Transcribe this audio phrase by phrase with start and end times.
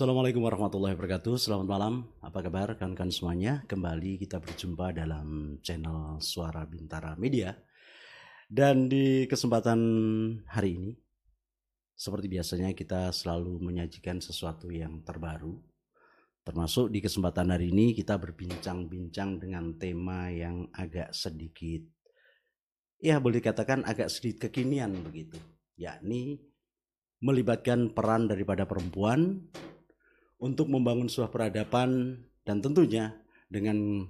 [0.00, 1.36] Assalamualaikum warahmatullahi wabarakatuh.
[1.36, 2.08] Selamat malam.
[2.24, 3.60] Apa kabar kawan-kawan semuanya?
[3.68, 7.52] Kembali kita berjumpa dalam channel Suara Bintara Media.
[8.48, 9.76] Dan di kesempatan
[10.48, 10.90] hari ini,
[11.92, 15.60] seperti biasanya kita selalu menyajikan sesuatu yang terbaru.
[16.48, 21.84] Termasuk di kesempatan hari ini kita berbincang-bincang dengan tema yang agak sedikit,
[23.04, 25.36] ya boleh dikatakan agak sedikit kekinian begitu.
[25.76, 26.40] Yakni
[27.20, 29.44] melibatkan peran daripada perempuan
[30.40, 33.12] untuk membangun sebuah peradaban dan tentunya
[33.46, 34.08] dengan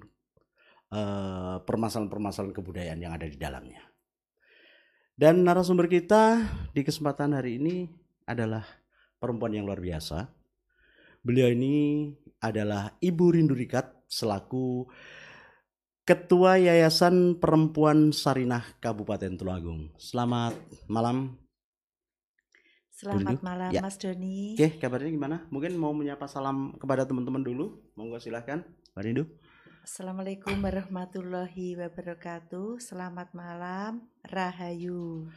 [0.89, 3.83] uh, permasalahan-permasalahan kebudayaan yang ada di dalamnya.
[5.11, 6.39] Dan narasumber kita
[6.71, 7.91] di kesempatan hari ini
[8.25, 8.63] adalah
[9.19, 10.25] perempuan yang luar biasa.
[11.21, 12.09] Beliau ini
[12.41, 14.89] adalah Ibu Rindu Rikat selaku
[16.01, 19.93] Ketua Yayasan Perempuan Sarinah Kabupaten Tulungagung.
[20.01, 20.57] Selamat
[20.89, 21.37] malam
[23.01, 23.81] Selamat malam ya.
[23.81, 24.53] Mas Doni.
[24.53, 25.41] Oke, kabarnya gimana?
[25.49, 27.81] Mungkin mau menyapa salam kepada teman-teman dulu.
[27.97, 28.61] Monggo silahkan,
[28.93, 29.23] Mbak Rindu.
[29.81, 32.77] Assalamualaikum warahmatullahi wabarakatuh.
[32.77, 35.33] Selamat malam, Rahayu.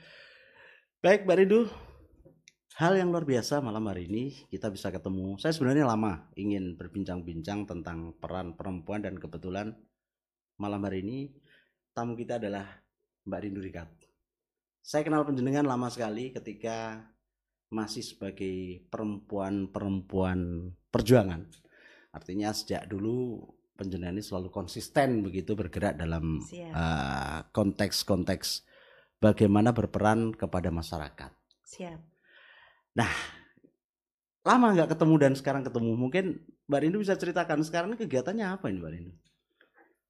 [1.00, 1.60] Baik, Mbak Rindu.
[2.76, 5.40] Hal yang luar biasa malam hari ini kita bisa ketemu.
[5.40, 9.72] Saya sebenarnya lama ingin berbincang-bincang tentang peran perempuan dan kebetulan
[10.60, 11.32] malam hari ini
[11.96, 12.68] tamu kita adalah
[13.24, 13.88] Mbak Rindu Rikat.
[14.84, 17.08] Saya kenal penjenengan lama sekali ketika
[17.74, 21.50] masih sebagai perempuan-perempuan perjuangan.
[22.14, 23.42] Artinya sejak dulu
[23.74, 26.38] penjenengan ini selalu konsisten begitu bergerak dalam
[26.70, 28.62] uh, konteks-konteks
[29.18, 31.34] bagaimana berperan kepada masyarakat.
[31.66, 31.98] Siap.
[32.94, 33.12] Nah,
[34.46, 35.98] lama nggak ketemu dan sekarang ketemu.
[35.98, 36.24] Mungkin
[36.70, 39.12] Mbak Rindu bisa ceritakan sekarang kegiatannya apa ini Mbak Rindu?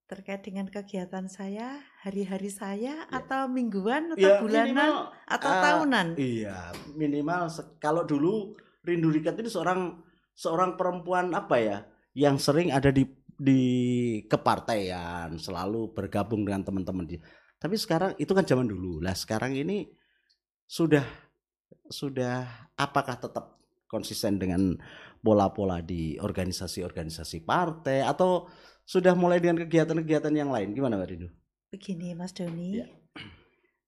[0.04, 3.08] Terkait dengan kegiatan saya, hari-hari saya ya.
[3.08, 4.92] atau mingguan atau ya, bulanan minimal,
[5.24, 6.06] atau uh, tahunan?
[6.20, 6.58] Iya,
[6.92, 7.42] minimal
[7.80, 8.52] kalau dulu
[8.84, 10.04] Rindu Rikat itu seorang
[10.36, 11.78] seorang perempuan apa ya
[12.12, 13.62] yang sering ada di di
[14.28, 17.20] kepartaian, selalu bergabung dengan teman-teman dia.
[17.58, 19.00] Tapi sekarang itu kan zaman dulu.
[19.00, 19.88] Lah sekarang ini
[20.68, 21.02] sudah
[21.88, 23.56] sudah apakah tetap
[23.88, 24.76] konsisten dengan
[25.24, 28.44] pola-pola di organisasi-organisasi partai atau
[28.84, 30.76] sudah mulai dengan kegiatan-kegiatan yang lain.
[30.76, 31.28] Gimana Mbak Rindu?
[31.72, 32.84] Begini Mas Doni.
[32.84, 32.88] Ya.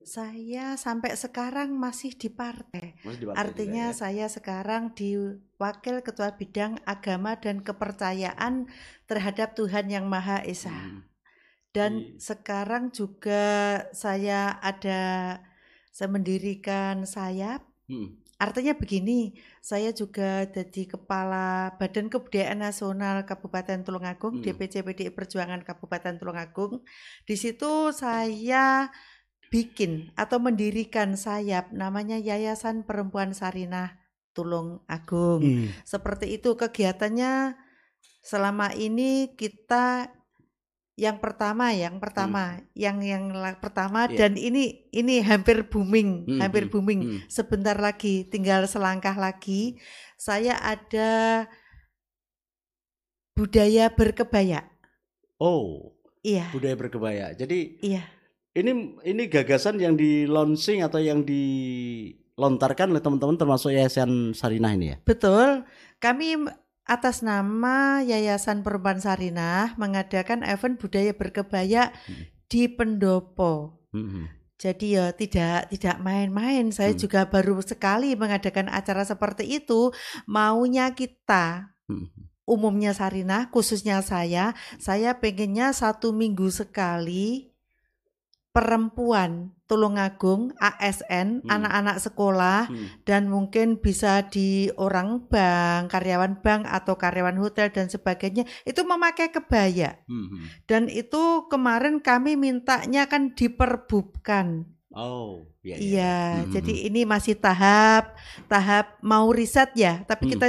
[0.06, 2.94] Saya sampai sekarang masih di partai.
[3.02, 3.98] Masih di partai Artinya juga, ya?
[3.98, 5.18] saya sekarang di
[5.58, 8.70] Wakil Ketua Bidang Agama dan Kepercayaan
[9.10, 10.70] terhadap Tuhan Yang Maha Esa.
[10.70, 11.02] Hmm.
[11.74, 12.22] Dan di...
[12.22, 15.02] sekarang juga saya ada
[15.90, 17.66] saya mendirikan sayap.
[17.90, 18.22] Hmm.
[18.36, 19.32] Artinya begini,
[19.64, 24.44] saya juga jadi kepala Badan Kebudayaan Nasional Kabupaten Tulungagung, hmm.
[24.44, 26.84] DPC PDI Perjuangan Kabupaten Tulungagung.
[27.24, 28.92] Di situ saya
[29.48, 33.96] bikin atau mendirikan sayap namanya Yayasan Perempuan Sarinah
[34.36, 35.40] Tulungagung.
[35.40, 35.72] Hmm.
[35.88, 37.56] Seperti itu kegiatannya
[38.20, 40.12] selama ini kita
[40.96, 42.72] yang pertama yang pertama hmm.
[42.72, 43.24] yang yang
[43.60, 44.16] pertama yeah.
[44.16, 46.40] dan ini ini hampir booming hmm.
[46.40, 47.18] hampir hmm, booming hmm.
[47.28, 49.76] sebentar lagi tinggal selangkah lagi
[50.16, 51.44] saya ada
[53.36, 54.64] budaya berkebaya
[55.36, 55.92] oh
[56.24, 58.02] iya budaya berkebaya jadi iya
[58.56, 64.96] ini ini gagasan yang di launching atau yang dilontarkan oleh teman-teman termasuk Yayasan Sarinah ini
[64.96, 65.60] ya betul
[66.00, 66.40] kami
[66.86, 72.24] atas nama Yayasan Perempuan Sarinah mengadakan event budaya berkebaya hmm.
[72.46, 73.82] di Pendopo.
[73.90, 74.30] Hmm.
[74.56, 76.72] Jadi ya tidak tidak main-main.
[76.72, 77.00] Saya hmm.
[77.02, 79.92] juga baru sekali mengadakan acara seperti itu.
[80.24, 82.08] Maunya kita, hmm.
[82.48, 87.55] umumnya Sarinah, khususnya saya, saya pengennya satu minggu sekali
[88.56, 91.50] perempuan Tulungagung, ASN, hmm.
[91.50, 93.02] anak-anak sekolah hmm.
[93.02, 99.34] dan mungkin bisa di orang bank, karyawan bank atau karyawan hotel dan sebagainya itu memakai
[99.34, 99.98] kebaya.
[100.06, 100.46] Hmm.
[100.70, 104.70] Dan itu kemarin kami mintanya kan diperbubkan.
[104.96, 105.76] Oh, iya.
[105.76, 106.16] Iya, iya.
[106.40, 106.52] Hmm.
[106.56, 108.16] jadi ini masih tahap
[108.48, 110.32] tahap mau riset ya, tapi hmm.
[110.32, 110.46] kita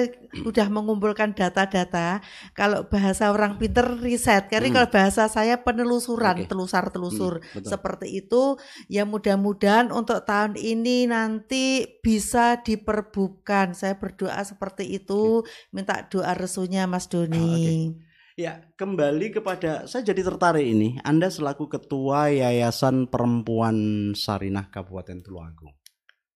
[0.47, 2.23] udah mengumpulkan data-data.
[2.55, 4.75] Kalau bahasa orang pinter riset, karena hmm.
[4.79, 6.47] kalau bahasa saya penelusuran, okay.
[6.47, 8.55] telusar-telusur hmm, seperti itu.
[8.88, 13.75] Ya mudah-mudahan untuk tahun ini nanti bisa diperbubkan.
[13.75, 15.75] Saya berdoa seperti itu, okay.
[15.75, 17.35] minta doa resunya Mas Doni.
[17.35, 18.06] Oh, okay.
[18.37, 21.01] Ya, kembali kepada saya jadi tertarik ini.
[21.01, 25.73] Anda selaku ketua Yayasan Perempuan Sarinah Kabupaten Tulungagung.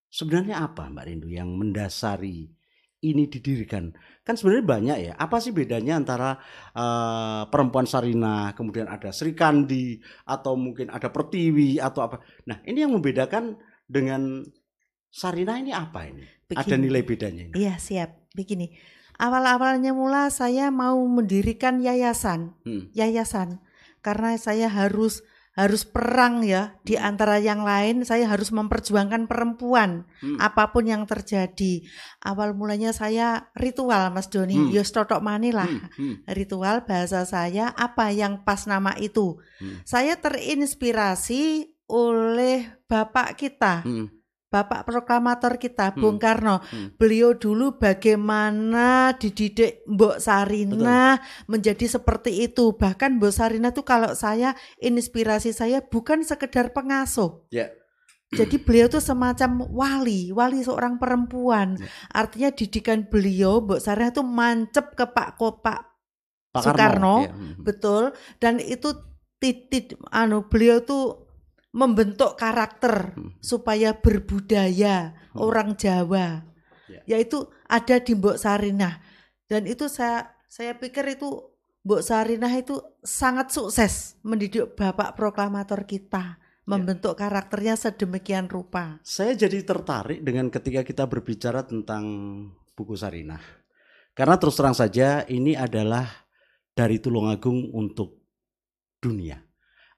[0.10, 2.50] Sebenarnya apa Mbak Rindu yang mendasari
[3.06, 3.94] ini didirikan?
[4.26, 5.14] Kan sebenarnya banyak ya.
[5.14, 6.42] Apa sih bedanya antara
[6.74, 12.18] uh, perempuan Sarinah, kemudian ada Sri Kandi atau mungkin ada Pertiwi atau apa?
[12.50, 14.42] Nah, ini yang membedakan dengan
[15.14, 16.26] Sarinah ini apa ini?
[16.50, 16.66] Begini.
[16.66, 17.54] Ada nilai bedanya ini?
[17.62, 18.34] Iya, siap.
[18.34, 18.74] Begini
[19.22, 22.90] Awal-awalnya mula saya mau mendirikan yayasan, hmm.
[22.98, 23.62] yayasan
[24.02, 25.22] karena saya harus
[25.52, 27.04] harus perang ya di hmm.
[27.04, 30.40] antara yang lain saya harus memperjuangkan perempuan hmm.
[30.40, 31.84] apa pun yang terjadi
[32.24, 34.72] awal mulanya saya ritual Mas Doni hmm.
[34.72, 35.92] yos totok mani lah hmm.
[36.00, 36.16] Hmm.
[36.32, 39.84] ritual bahasa saya apa yang pas nama itu hmm.
[39.84, 44.21] saya terinspirasi oleh bapak kita hmm
[44.52, 46.00] Bapak proklamator kita, hmm.
[46.04, 46.60] Bung Karno.
[46.60, 46.92] Hmm.
[47.00, 51.48] Beliau dulu bagaimana dididik Mbok Sarina Betul.
[51.48, 52.76] menjadi seperti itu.
[52.76, 54.52] Bahkan Mbok Sarina tuh kalau saya
[54.84, 57.48] inspirasi saya bukan sekedar pengasuh.
[57.48, 57.72] Yeah.
[58.32, 61.80] Jadi beliau tuh semacam wali, wali seorang perempuan.
[61.80, 61.88] Yeah.
[62.12, 65.80] Artinya didikan beliau Mbok Sarina tuh mancep ke Pak Kopak
[66.52, 67.32] Pak Soekarno, ya.
[67.56, 68.12] betul.
[68.36, 68.92] Dan itu
[69.40, 71.21] titik anu beliau tuh
[71.72, 73.40] membentuk karakter hmm.
[73.40, 75.40] supaya berbudaya hmm.
[75.40, 76.44] orang Jawa
[76.92, 77.04] yeah.
[77.18, 79.00] yaitu ada di Mbok Sarinah
[79.48, 81.52] dan itu saya saya pikir itu
[81.88, 86.40] Mbok Sarinah itu sangat sukses mendidik bapak proklamator kita ya.
[86.68, 87.22] membentuk yeah.
[87.26, 89.00] karakternya sedemikian rupa.
[89.02, 92.04] Saya jadi tertarik dengan ketika kita berbicara tentang
[92.76, 93.42] buku Sarinah.
[94.12, 96.06] Karena terus terang saja ini adalah
[96.76, 98.20] dari Tulungagung untuk
[99.00, 99.40] dunia.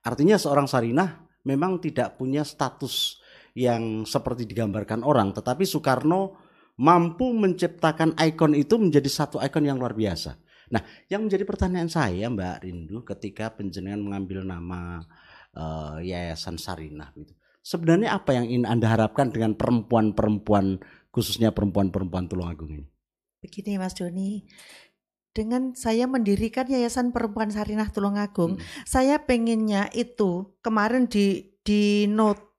[0.05, 3.19] Artinya seorang Sarinah memang tidak punya status
[3.53, 6.39] yang seperti digambarkan orang, tetapi Soekarno
[6.81, 10.33] mampu menciptakan ikon itu menjadi satu ikon yang luar biasa.
[10.73, 15.05] Nah, yang menjadi pertanyaan saya Mbak Rindu ketika penjenengan mengambil nama
[15.53, 17.35] uh, Yayasan Sarinah gitu.
[17.63, 20.81] Sebenarnya apa yang ingin Anda harapkan dengan perempuan-perempuan
[21.13, 22.87] khususnya perempuan-perempuan Tulungagung ini?
[23.39, 24.43] Begini Mas Doni,
[25.33, 28.85] dengan saya mendirikan Yayasan Perempuan Sarinah Tulungagung, hmm.
[28.85, 32.53] saya pengennya itu kemarin di di not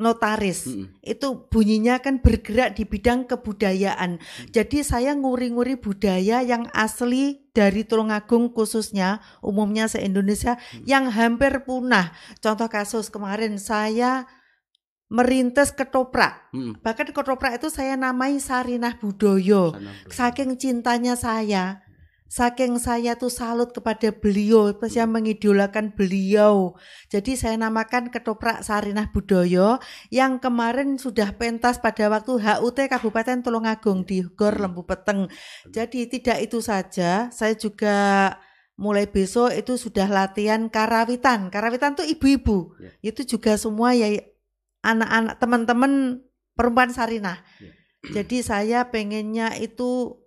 [0.00, 0.96] notaris hmm.
[1.04, 4.16] itu bunyinya kan bergerak di bidang kebudayaan.
[4.16, 4.48] Hmm.
[4.48, 10.88] Jadi saya nguri-nguri budaya yang asli dari Tulungagung khususnya umumnya se Indonesia hmm.
[10.88, 12.16] yang hampir punah.
[12.40, 14.24] Contoh kasus kemarin saya
[15.12, 16.48] merintis ketoprak.
[16.56, 16.80] Hmm.
[16.80, 19.76] Bahkan ketoprak itu saya namai Sarinah Budoyo.
[20.08, 21.84] Saking cintanya saya
[22.30, 26.78] Saking saya tuh salut kepada beliau, saya mengidolakan beliau.
[27.10, 29.82] Jadi saya namakan ketoprak Sarinah Budoyo
[30.14, 34.62] yang kemarin sudah pentas pada waktu HUT Kabupaten Tulungagung di Gor.
[34.62, 35.26] Lembu Peteng.
[35.74, 38.30] Jadi tidak itu saja, saya juga
[38.78, 41.50] mulai besok itu sudah latihan karawitan.
[41.50, 42.78] Karawitan tuh ibu-ibu.
[42.78, 43.10] Ya.
[43.10, 44.06] Itu juga semua ya
[44.86, 45.92] anak-anak teman-teman
[46.54, 47.42] perempuan Sarinah.
[47.58, 47.74] Ya.
[48.22, 50.19] Jadi saya pengennya itu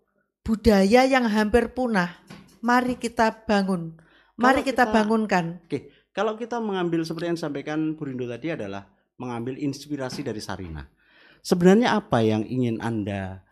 [0.43, 2.19] budaya yang hampir punah.
[2.59, 3.95] Mari kita bangun.
[4.35, 5.63] Mari kita, kita bangunkan.
[5.63, 8.83] Oke, kalau kita mengambil seperti yang disampaikan Bu Rindo tadi adalah
[9.15, 10.83] mengambil inspirasi dari Sarina.
[11.43, 13.43] Sebenarnya apa yang ingin Anda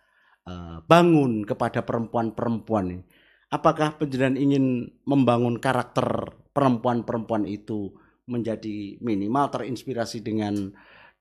[0.47, 3.03] uh, bangun kepada perempuan-perempuan ini?
[3.51, 7.91] Apakah penjelasan ingin membangun karakter perempuan-perempuan itu
[8.23, 10.71] menjadi minimal terinspirasi dengan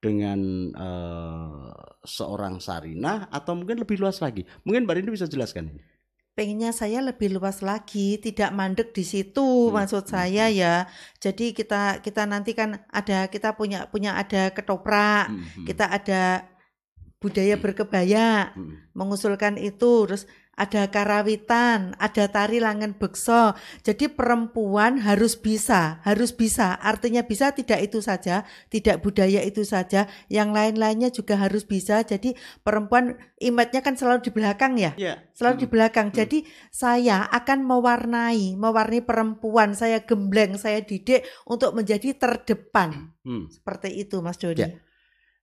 [0.01, 0.41] dengan
[0.75, 1.71] uh,
[2.03, 4.49] seorang Sarinah atau mungkin lebih luas lagi?
[4.65, 5.83] Mungkin Mbak Rindu bisa jelaskan ini.
[6.33, 9.77] Pengennya saya lebih luas lagi, tidak mandek di situ hmm.
[9.77, 10.57] maksud hmm, saya hmm.
[10.57, 10.75] ya.
[11.21, 15.37] Jadi kita kita nanti kan ada kita punya punya ada ketoprak, hmm.
[15.37, 15.67] hmm.
[15.69, 16.49] kita ada
[17.21, 18.97] budaya berkebaya, hmm.
[18.97, 20.25] mengusulkan itu terus
[20.61, 23.57] ada karawitan, ada tari langen bekso.
[23.81, 26.77] Jadi perempuan harus bisa, harus bisa.
[26.77, 32.05] Artinya bisa tidak itu saja, tidak budaya itu saja, yang lain-lainnya juga harus bisa.
[32.05, 34.93] Jadi perempuan image kan selalu di belakang ya.
[35.01, 35.17] Yeah.
[35.33, 35.63] Selalu hmm.
[35.65, 36.09] di belakang.
[36.13, 36.17] Hmm.
[36.21, 36.39] Jadi
[36.69, 43.17] saya akan mewarnai, mewarnai perempuan, saya gembleng, saya didik untuk menjadi terdepan.
[43.25, 43.49] Hmm.
[43.49, 44.69] Seperti itu Mas Dodi.
[44.69, 44.77] Yeah.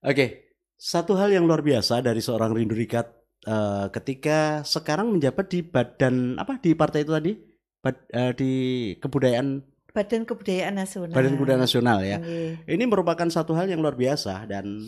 [0.06, 0.14] Oke.
[0.14, 0.30] Okay.
[0.78, 3.17] Satu hal yang luar biasa dari seorang Rindu Rikat
[3.48, 7.34] uh, ketika sekarang menjabat di badan apa di partai itu tadi
[7.80, 8.51] Bad, uh, di
[9.00, 9.63] kebudayaan
[9.98, 11.16] Badan Kebudayaan Nasional.
[11.18, 12.22] Badan Kebudayaan Nasional ya.
[12.22, 12.62] Okay.
[12.70, 14.86] Ini merupakan satu hal yang luar biasa dan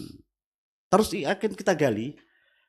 [0.85, 2.13] terus akan kita gali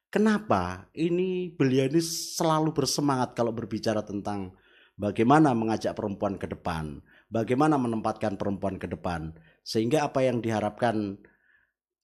[0.08, 4.56] kenapa ini beliau ini selalu bersemangat kalau berbicara tentang
[4.96, 11.20] bagaimana mengajak perempuan ke depan, bagaimana menempatkan perempuan ke depan sehingga apa yang diharapkan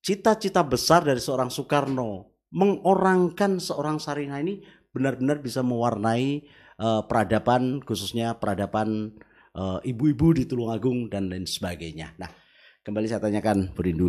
[0.05, 4.63] cita-cita besar dari seorang Soekarno mengorangkan seorang Sarinah ini
[4.95, 6.47] benar-benar bisa mewarnai
[6.81, 9.13] uh, peradaban khususnya peradaban
[9.57, 12.17] uh, ibu-ibu di Tulungagung dan lain sebagainya.
[12.21, 12.31] Nah,
[12.85, 14.09] kembali saya tanyakan Bu Rindu.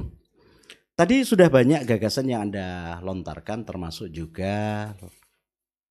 [0.97, 4.89] Tadi sudah banyak gagasan yang Anda lontarkan termasuk juga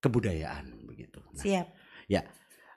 [0.03, 1.23] kebudayaan begitu.
[1.23, 1.67] Nah, Siap.
[2.11, 2.23] Ya.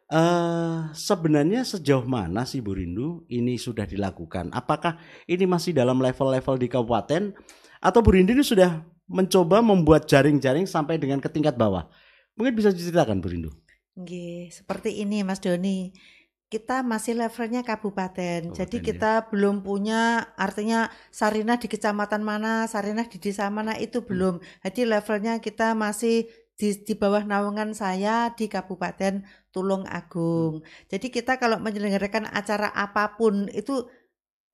[0.09, 4.49] Uh, sebenarnya sejauh mana sih Bu Rindu ini sudah dilakukan?
[4.49, 4.97] Apakah
[5.29, 7.33] ini masih dalam level-level di kabupaten
[7.77, 11.89] atau Bu Rindu ini sudah mencoba membuat jaring-jaring sampai dengan ke tingkat bawah.
[12.37, 13.51] Mungkin bisa diceritakan Bu Rindu.
[13.99, 15.91] Nggih, seperti ini Mas Doni.
[16.49, 18.55] Kita masih levelnya kabupaten.
[18.55, 18.85] Jadi ya.
[18.85, 19.25] kita ya.
[19.29, 24.07] belum punya artinya Sarinah di kecamatan mana, Sarinah di desa mana itu hmm.
[24.07, 24.35] belum.
[24.65, 26.25] Jadi levelnya kita masih
[26.59, 29.23] di, di bawah naungan saya di Kabupaten
[29.53, 30.59] Tulung Agung.
[30.59, 30.65] Hmm.
[30.89, 33.85] Jadi kita kalau menyelenggarakan acara apa pun itu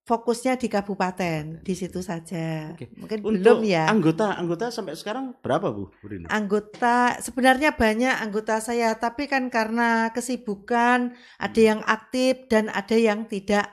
[0.05, 2.77] fokusnya di kabupaten di situ saja.
[2.77, 2.93] Oke.
[2.93, 3.89] Mungkin Untuk belum ya.
[3.89, 5.89] Anggota anggota sampai sekarang berapa Bu?
[6.05, 6.29] Rina?
[6.29, 11.69] Anggota sebenarnya banyak anggota saya, tapi kan karena kesibukan ada hmm.
[11.73, 13.65] yang aktif dan ada yang tidak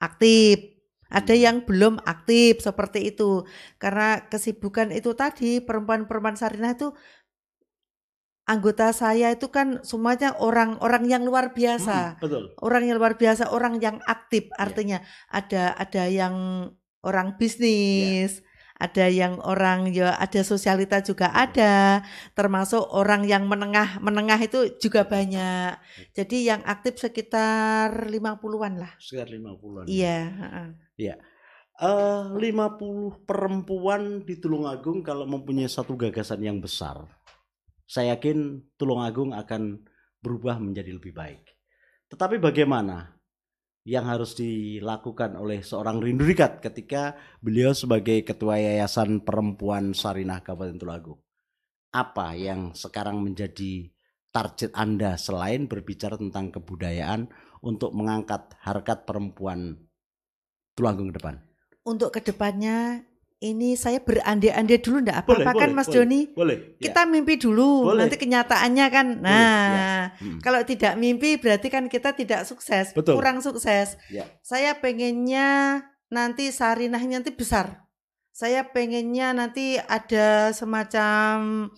[0.00, 0.72] aktif.
[1.12, 1.44] Ada hmm.
[1.44, 3.44] yang belum aktif seperti itu.
[3.76, 6.96] Karena kesibukan itu tadi perempuan-perempuan Sarinah itu
[8.44, 12.16] anggota saya itu kan semuanya orang-orang yang luar biasa.
[12.16, 12.44] Hmm, betul.
[12.60, 14.56] Orang yang luar biasa, orang yang aktif iya.
[14.60, 15.32] artinya yeah.
[15.32, 16.34] ada ada yang
[17.00, 18.84] orang bisnis, yeah.
[18.84, 22.04] ada yang orang ya ada sosialita juga ada,
[22.36, 25.80] termasuk orang yang menengah menengah itu juga banyak.
[26.12, 28.92] Jadi yang aktif sekitar 50-an lah.
[29.00, 29.84] Sekitar 50-an.
[29.88, 30.20] Iya,
[31.00, 31.16] Iya.
[31.74, 37.02] Uh, 50 perempuan di Tulungagung kalau mempunyai satu gagasan yang besar
[37.94, 39.86] saya yakin Tulungagung akan
[40.18, 41.46] berubah menjadi lebih baik.
[42.10, 43.14] Tetapi bagaimana
[43.86, 50.74] yang harus dilakukan oleh seorang Rindu Rikat ketika beliau sebagai Ketua Yayasan Perempuan Sarinah Kabupaten
[50.74, 51.22] Tulungagung?
[51.94, 53.86] Apa yang sekarang menjadi
[54.34, 57.30] target Anda selain berbicara tentang kebudayaan
[57.62, 59.78] untuk mengangkat harkat perempuan
[60.74, 61.34] Tulungagung ke depan?
[61.86, 63.06] Untuk ke depannya
[63.44, 66.20] ini saya berandai-andai dulu enggak apa-apa kan Mas boleh, Joni?
[66.32, 66.56] Boleh.
[66.80, 66.88] Ya.
[66.88, 68.08] Kita mimpi dulu, boleh.
[68.08, 69.06] nanti kenyataannya kan.
[69.20, 69.92] Nah, ya.
[70.24, 70.40] hmm.
[70.40, 73.20] kalau tidak mimpi berarti kan kita tidak sukses, Betul.
[73.20, 74.00] kurang sukses.
[74.08, 74.24] Ya.
[74.40, 77.84] Saya pengennya nanti Sarinah nanti besar.
[78.32, 81.68] Saya pengennya nanti ada semacam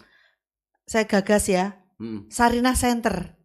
[0.86, 1.82] saya gagas ya.
[1.98, 2.30] Hmm.
[2.30, 3.36] Sarinah Center.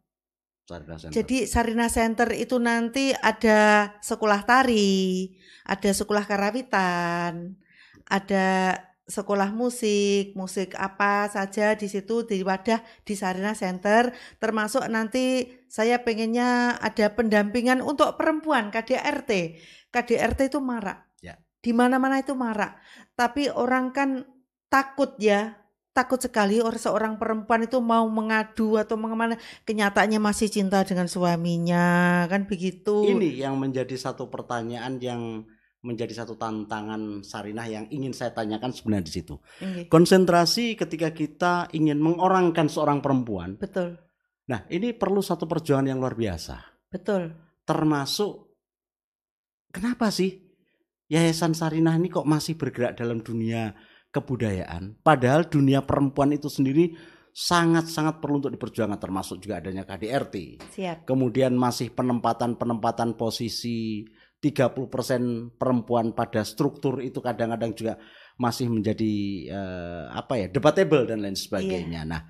[0.72, 1.12] Sarina Center.
[1.12, 5.36] Jadi Sarina Center itu nanti ada sekolah tari,
[5.68, 7.60] ada sekolah karawitan,
[8.08, 8.78] ada
[9.12, 16.00] sekolah musik, musik apa saja di situ di wadah di Sarina Center termasuk nanti saya
[16.00, 19.60] pengennya ada pendampingan untuk perempuan KDRT.
[19.92, 21.04] KDRT itu marak.
[21.20, 21.36] Ya.
[21.60, 22.80] Di mana-mana itu marak.
[23.20, 24.24] Tapi orang kan
[24.72, 25.60] takut ya,
[25.92, 29.36] takut sekali orang seorang perempuan itu mau mengadu atau mengemana
[29.68, 33.04] kenyataannya masih cinta dengan suaminya kan begitu.
[33.04, 35.44] Ini yang menjadi satu pertanyaan yang
[35.82, 39.36] menjadi satu tantangan Sarinah yang ingin saya tanyakan sebenarnya di situ.
[39.58, 39.90] Okay.
[39.90, 43.58] Konsentrasi ketika kita ingin mengorangkan seorang perempuan.
[43.58, 43.98] Betul.
[44.50, 46.62] Nah, ini perlu satu perjuangan yang luar biasa.
[46.90, 47.34] Betul.
[47.66, 48.54] Termasuk
[49.74, 50.38] kenapa sih
[51.12, 53.76] Yayasan Sarinah ini kok masih bergerak dalam dunia
[54.16, 56.96] kebudayaan, padahal dunia perempuan itu sendiri
[57.32, 60.64] sangat-sangat perlu untuk diperjuangkan termasuk juga adanya KDRT.
[60.72, 60.98] Siap.
[61.08, 64.04] Kemudian masih penempatan-penempatan posisi
[64.42, 67.94] 30% perempuan pada struktur itu kadang-kadang juga
[68.42, 69.14] masih menjadi
[69.54, 72.02] uh, apa ya debatable dan lain sebagainya.
[72.02, 72.10] Yeah.
[72.10, 72.22] Nah,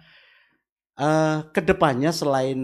[0.99, 2.59] uh, ke depannya selain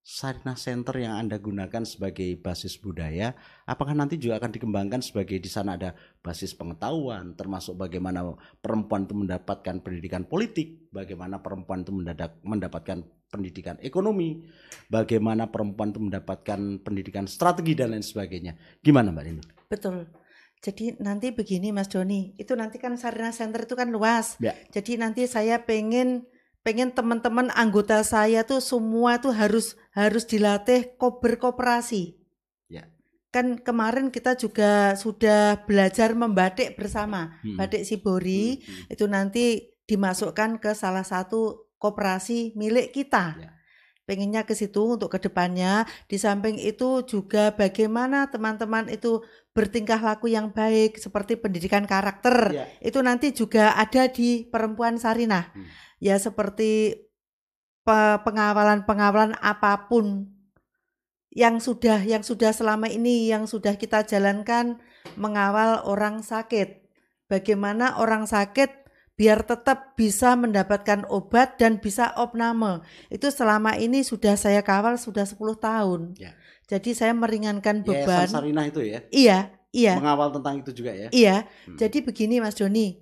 [0.00, 3.36] Sarina Center yang Anda gunakan sebagai basis budaya,
[3.68, 5.92] apakah nanti juga akan dikembangkan sebagai di sana ada
[6.24, 8.24] basis pengetahuan, termasuk bagaimana
[8.64, 11.92] perempuan itu mendapatkan pendidikan politik, bagaimana perempuan itu
[12.42, 14.42] mendapatkan pendidikan ekonomi,
[14.90, 18.56] bagaimana perempuan itu mendapatkan pendidikan strategi dan lain sebagainya.
[18.82, 19.44] Gimana Mbak Rindu?
[19.68, 20.08] Betul.
[20.60, 24.36] Jadi nanti begini Mas Doni, itu nanti kan Sarina Center itu kan luas.
[24.40, 24.52] Ya.
[24.68, 26.28] Jadi nanti saya pengen
[26.60, 32.20] pengen teman-teman anggota saya tuh semua tuh harus harus dilatih berkooperasi.
[32.68, 32.92] Ya.
[33.32, 37.56] Kan kemarin kita juga sudah belajar membatik bersama, hmm.
[37.56, 38.64] batik Sibori hmm.
[38.64, 38.92] hmm.
[38.92, 39.44] itu nanti
[39.88, 43.40] dimasukkan ke salah satu koperasi milik kita.
[43.40, 43.50] Ya.
[44.04, 45.86] Pengennya ke situ untuk ke depannya.
[46.10, 49.22] Di samping itu juga bagaimana teman-teman itu
[49.60, 52.56] bertingkah laku yang baik seperti pendidikan karakter.
[52.56, 52.64] Ya.
[52.80, 55.52] Itu nanti juga ada di perempuan Sarinah.
[55.52, 55.68] Hmm
[56.00, 56.96] ya seperti
[57.86, 60.32] pengawalan-pengawalan apa pun
[61.30, 64.82] yang sudah yang sudah selama ini yang sudah kita jalankan
[65.14, 66.82] mengawal orang sakit.
[67.30, 68.82] Bagaimana orang sakit
[69.14, 72.82] biar tetap bisa mendapatkan obat dan bisa opname.
[73.06, 76.00] Itu selama ini sudah saya kawal sudah 10 tahun.
[76.18, 76.34] Ya.
[76.70, 78.30] Jadi saya meringankan beban.
[78.30, 79.02] Ya, Sarinah itu ya?
[79.10, 79.38] Iya,
[79.74, 79.98] iya.
[79.98, 81.10] Mengawal tentang itu juga ya?
[81.10, 81.50] Iya.
[81.66, 81.74] Hmm.
[81.74, 82.94] Jadi begini Mas Joni,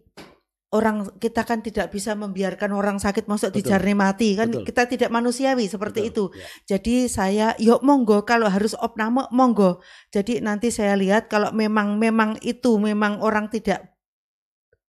[0.72, 4.64] orang kita kan tidak bisa membiarkan orang sakit masuk di jarni mati kan Betul.
[4.68, 6.08] kita tidak manusiawi seperti Betul.
[6.08, 6.24] itu.
[6.32, 6.46] Ya.
[6.76, 9.84] Jadi saya yuk monggo kalau harus opname monggo.
[10.12, 13.96] Jadi nanti saya lihat kalau memang memang itu memang orang tidak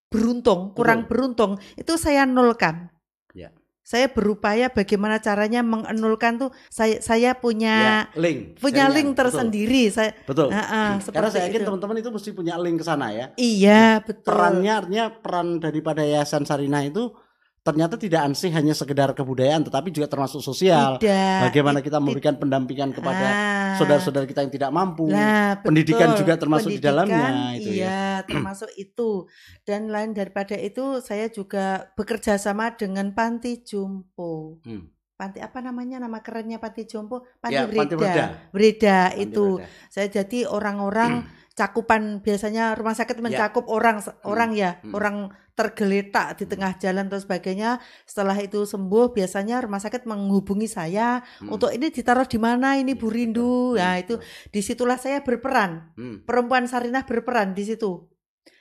[0.07, 2.91] beruntung, kurang beruntung itu saya nolkan.
[3.31, 3.51] Ya.
[3.89, 8.61] Saya berupaya bagaimana caranya mengenulkan tuh saya saya punya ya, link.
[8.61, 8.93] punya jaringan.
[8.93, 9.97] link tersendiri betul.
[9.97, 10.47] saya betul.
[10.53, 13.33] Uh, uh, karena saya yakin teman-teman itu mesti punya link ke sana ya.
[13.33, 14.29] Iya betul.
[14.29, 17.09] Perannya artinya peran daripada Yayasan Sarina itu
[17.69, 20.97] ternyata tidak ansih hanya sekedar kebudayaan tetapi juga termasuk sosial.
[20.97, 23.77] Tidak, Bagaimana kita memberikan pendampingan kepada ah.
[23.77, 25.05] saudara-saudara kita yang tidak mampu.
[25.05, 27.77] Nah, pendidikan juga termasuk pendidikan, di dalamnya itu ya.
[27.77, 28.25] iya, ya.
[28.25, 29.29] termasuk itu.
[29.61, 34.57] Dan lain daripada itu saya juga bekerja sama dengan Panti Jumpo.
[34.65, 34.89] Hmm.
[35.13, 37.21] Panti apa namanya nama kerennya Panti Jompo?
[37.37, 37.79] Panti ya, Breda.
[37.85, 38.25] Panti Breda.
[38.49, 39.61] Breda itu.
[39.61, 39.87] Breda.
[39.93, 43.23] Saya jadi orang-orang cakupan biasanya rumah sakit ya.
[43.23, 43.71] mencakup ya.
[43.75, 44.95] orang orang ya, hmm.
[44.95, 45.15] orang
[45.59, 47.83] tergeletak di tengah jalan dan sebagainya.
[48.07, 51.51] Setelah itu sembuh, biasanya rumah sakit menghubungi saya hmm.
[51.51, 53.75] untuk ini ditaruh di mana ini Bu Rindu.
[53.75, 54.15] Nah itu
[54.47, 55.91] di situlah saya berperan.
[55.99, 56.23] Hmm.
[56.23, 58.07] Perempuan Sarinah berperan di situ.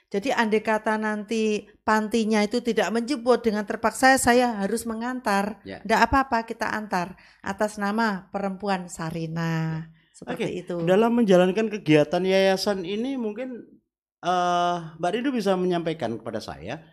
[0.09, 5.61] Jadi andai kata nanti pantinya itu tidak menjemput dengan terpaksa saya harus mengantar.
[5.61, 6.03] Tidak ya.
[6.03, 7.13] apa-apa kita antar
[7.45, 9.85] atas nama perempuan Sarina.
[9.87, 9.99] Ya.
[10.19, 10.75] Seperti Oke, itu.
[10.83, 13.78] Dalam menjalankan kegiatan yayasan ini mungkin
[14.23, 16.83] uh, Mbak Rindu bisa menyampaikan kepada saya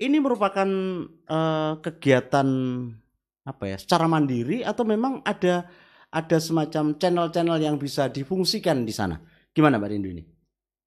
[0.00, 0.68] ini merupakan
[1.28, 2.48] uh, kegiatan
[3.44, 5.68] apa ya secara mandiri atau memang ada
[6.10, 9.20] ada semacam channel-channel yang bisa difungsikan di sana?
[9.54, 10.24] Gimana Mbak Rindu ini?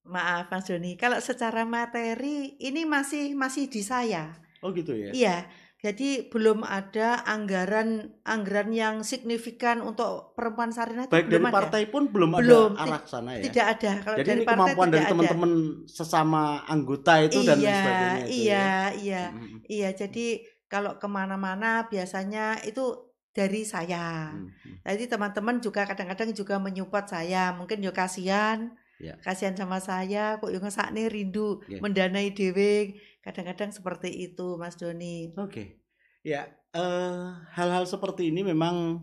[0.04, 1.00] Maaf Mas Joni.
[1.00, 4.36] Kalau secara materi ini masih masih di saya.
[4.60, 5.16] Oh gitu ya?
[5.16, 5.36] Iya
[5.84, 12.40] jadi belum ada anggaran anggaran yang signifikan untuk perempuan Sarina Baik dari partai pun belum,
[12.40, 13.44] belum ada arah sana ya.
[13.44, 13.92] Tidak ada.
[14.00, 15.52] Kalau Jadi dari ini kemampuan dari teman-teman
[15.84, 18.16] sesama anggota itu iya, dan sebagainya.
[18.16, 18.68] Itu iya, ya.
[18.96, 19.58] iya, hmm.
[19.68, 19.88] iya.
[19.92, 20.26] Jadi
[20.72, 24.32] kalau ke mana-mana biasanya itu dari saya.
[24.32, 24.80] Hmm.
[24.88, 27.52] Jadi teman-teman juga kadang-kadang juga menyupport saya.
[27.52, 29.20] Mungkin yo kasihan, ya.
[29.20, 30.40] kasihan sama saya.
[30.40, 31.84] Kok yo nih rindu yeah.
[31.84, 35.32] mendanai dewe Kadang-kadang seperti itu, Mas Doni.
[35.32, 35.68] Oke, okay.
[36.20, 36.44] ya
[36.76, 39.00] hal hal-hal seperti ini memang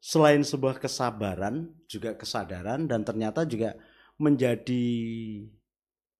[0.00, 3.76] selain sebuah kesabaran, juga kesadaran dan ternyata juga
[4.16, 4.86] menjadi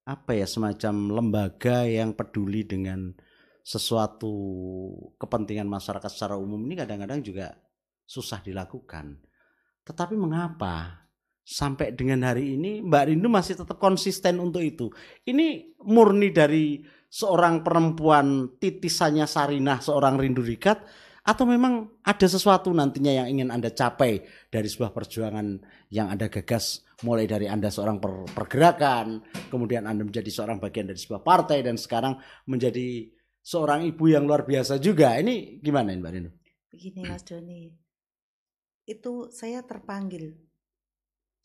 [0.04, 3.16] apa ya semacam lembaga yang peduli dengan
[3.64, 4.32] sesuatu
[5.16, 7.56] kepentingan masyarakat secara umum ini kadang-kadang juga
[8.04, 9.24] susah dilakukan.
[9.88, 11.03] Tetapi mengapa
[11.44, 14.88] sampai dengan hari ini Mbak Rindu masih tetap konsisten untuk itu.
[15.28, 16.80] Ini murni dari
[17.12, 20.82] seorang perempuan titisannya Sarinah, seorang rindu rikat,
[21.24, 25.62] atau memang ada sesuatu nantinya yang ingin Anda capai dari sebuah perjuangan
[25.94, 30.98] yang Anda gagas mulai dari Anda seorang per pergerakan, kemudian Anda menjadi seorang bagian dari
[30.98, 32.18] sebuah partai dan sekarang
[32.50, 33.08] menjadi
[33.44, 35.16] seorang ibu yang luar biasa juga.
[35.20, 36.30] Ini gimana Mbak Rindu?
[36.72, 37.70] Begini Mas Doni,
[38.84, 40.43] itu saya terpanggil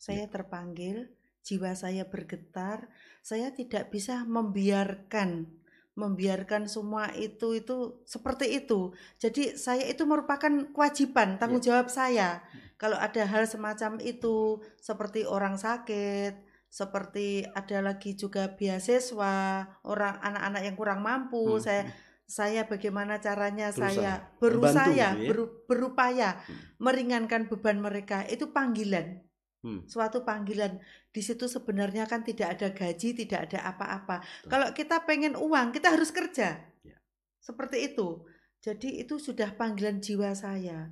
[0.00, 0.32] saya ya.
[0.32, 1.12] terpanggil,
[1.44, 2.88] jiwa saya bergetar,
[3.20, 5.60] saya tidak bisa membiarkan
[5.98, 8.96] membiarkan semua itu itu seperti itu.
[9.20, 11.76] Jadi saya itu merupakan kewajiban tanggung ya.
[11.76, 12.40] jawab saya.
[12.80, 16.40] Kalau ada hal semacam itu seperti orang sakit,
[16.72, 21.60] seperti ada lagi juga beasiswa, orang anak-anak yang kurang mampu, hmm.
[21.60, 21.92] saya hmm.
[22.24, 23.90] saya bagaimana caranya berusaha.
[23.90, 25.10] saya berusaha gitu ya?
[25.28, 26.80] ber, berupaya hmm.
[26.80, 29.20] meringankan beban mereka itu panggilan
[29.60, 29.84] Hmm.
[29.84, 30.80] Suatu panggilan
[31.12, 34.24] di situ sebenarnya kan tidak ada gaji, tidak ada apa-apa.
[34.48, 36.64] Kalau kita pengen uang, kita harus kerja.
[36.80, 36.96] Ya.
[37.44, 38.24] Seperti itu.
[38.60, 40.88] Jadi itu sudah panggilan jiwa saya.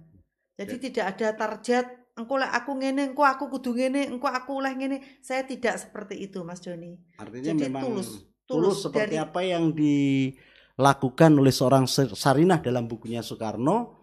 [0.60, 0.82] Jadi ya.
[0.88, 1.86] tidak ada target
[2.18, 5.22] engkau lah aku ngene, engkau aku kudu ngene, engkau aku lah ngene.
[5.22, 6.98] Saya tidak seperti itu, Mas Joni.
[7.16, 12.90] Artinya Jadi memang tulus, tulus, tulus seperti dari, apa yang dilakukan oleh seorang Sarinah dalam
[12.90, 13.97] bukunya Soekarno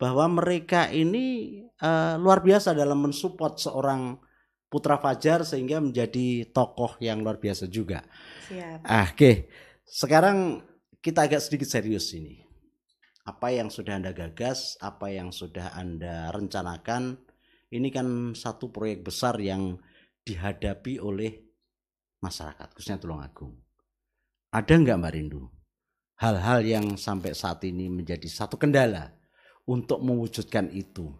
[0.00, 4.16] bahwa mereka ini uh, luar biasa dalam mensupport seorang
[4.70, 8.00] Putra Fajar sehingga menjadi tokoh yang luar biasa juga.
[8.48, 8.86] Siap.
[8.88, 9.18] Ah, oke.
[9.18, 9.34] Okay.
[9.84, 10.64] Sekarang
[11.04, 12.40] kita agak sedikit serius ini.
[13.28, 17.20] Apa yang sudah Anda gagas, apa yang sudah Anda rencanakan,
[17.74, 19.76] ini kan satu proyek besar yang
[20.24, 21.44] dihadapi oleh
[22.24, 23.58] masyarakat, khususnya Tulungagung.
[24.54, 25.42] Ada nggak Mbak Rindu?
[26.22, 29.19] Hal-hal yang sampai saat ini menjadi satu kendala
[29.70, 31.14] untuk mewujudkan itu.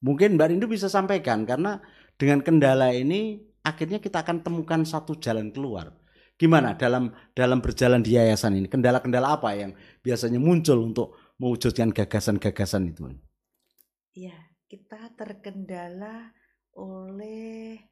[0.00, 1.84] Mungkin Mbak Rindu bisa sampaikan karena
[2.16, 5.92] dengan kendala ini akhirnya kita akan temukan satu jalan keluar.
[6.38, 8.70] Gimana dalam dalam berjalan di yayasan ini?
[8.70, 13.10] Kendala-kendala apa yang biasanya muncul untuk mewujudkan gagasan-gagasan itu?
[14.14, 14.38] Iya,
[14.70, 16.30] kita terkendala
[16.78, 17.82] oleh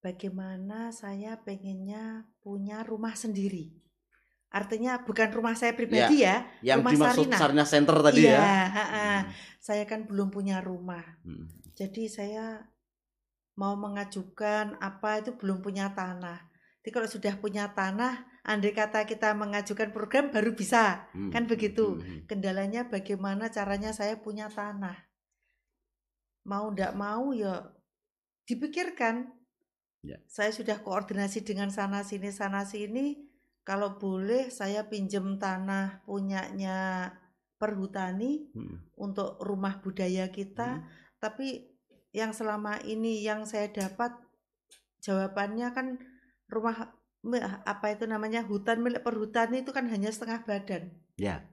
[0.00, 3.83] bagaimana saya pengennya punya rumah sendiri.
[4.54, 7.38] Artinya bukan rumah saya pribadi ya, ya yang rumah dimaksud Sarina.
[7.42, 8.42] Sarina Center tadi iya, ya.
[8.70, 8.86] Ha -ha.
[8.86, 9.22] Hmm.
[9.58, 11.02] Saya kan belum punya rumah.
[11.26, 11.50] Hmm.
[11.74, 12.62] Jadi saya
[13.58, 16.38] mau mengajukan apa itu belum punya tanah.
[16.78, 21.32] Jadi kalau sudah punya tanah, andai kata kita mengajukan program baru bisa hmm.
[21.32, 22.20] kan begitu hmm, hmm.
[22.28, 25.00] kendalanya bagaimana caranya saya punya tanah
[26.44, 27.72] mau ndak mau ya
[28.44, 29.32] dipikirkan
[30.04, 30.20] ya.
[30.28, 33.16] saya sudah koordinasi dengan sana sini sana sini
[33.64, 37.10] kalau boleh saya pinjem tanah punyanya
[37.56, 39.00] perhutani hmm.
[39.00, 40.84] untuk rumah budaya kita hmm.
[41.18, 41.72] tapi
[42.14, 44.14] yang selama ini yang saya dapat
[45.02, 45.98] jawabannya kan
[46.46, 46.94] rumah
[47.64, 50.92] apa itu namanya hutan milik perhutani itu kan hanya setengah badan.
[51.16, 51.48] Ya.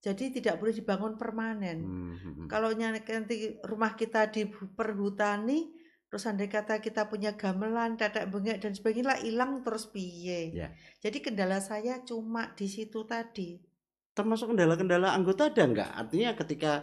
[0.00, 1.78] Jadi tidak boleh dibangun permanen.
[1.84, 2.14] Hmm.
[2.16, 2.48] hmm, hmm.
[2.48, 5.72] Kalau nanti rumah kita di perhutani,
[6.10, 10.50] terus andai kata kita punya gamelan, tetek bengek dan sebagainya hilang terus piye.
[10.50, 10.74] Ya.
[10.98, 13.62] Jadi kendala saya cuma di situ tadi.
[14.10, 15.90] Termasuk kendala-kendala anggota ada enggak?
[15.94, 16.82] Artinya ketika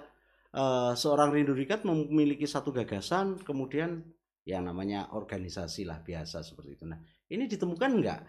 [0.56, 4.00] uh, seorang rindu rikat memiliki satu gagasan, kemudian
[4.48, 6.88] yang namanya organisasi lah biasa seperti itu.
[6.88, 8.24] Nah, ini ditemukan enggak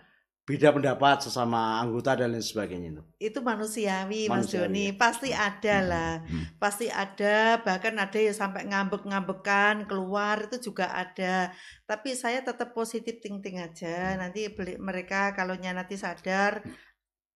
[0.49, 3.03] beda pendapat sesama anggota dan lain sebagainya itu?
[3.21, 6.45] Itu manusiawi, Mas Doni, pasti ada hmm, lah, hmm, hmm.
[6.57, 7.61] pasti ada.
[7.61, 11.53] Bahkan ada yang sampai ngambek-ngambekan keluar itu juga ada.
[11.85, 14.17] Tapi saya tetap positif ting-ting aja.
[14.17, 14.25] Hmm.
[14.25, 16.65] Nanti beli mereka kalau nanti sadar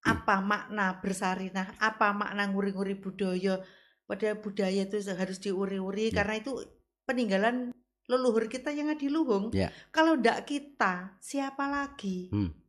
[0.02, 3.60] apa makna bersarinah, apa makna nguri-nguri budaya.
[4.08, 6.24] Pada budaya itu harus diuri-uri ya.
[6.24, 6.56] karena itu
[7.04, 7.76] peninggalan
[8.08, 9.52] leluhur kita yang di Luhung.
[9.52, 9.68] Yeah.
[9.92, 12.32] Kalau ndak kita, siapa lagi?
[12.32, 12.61] Hmm.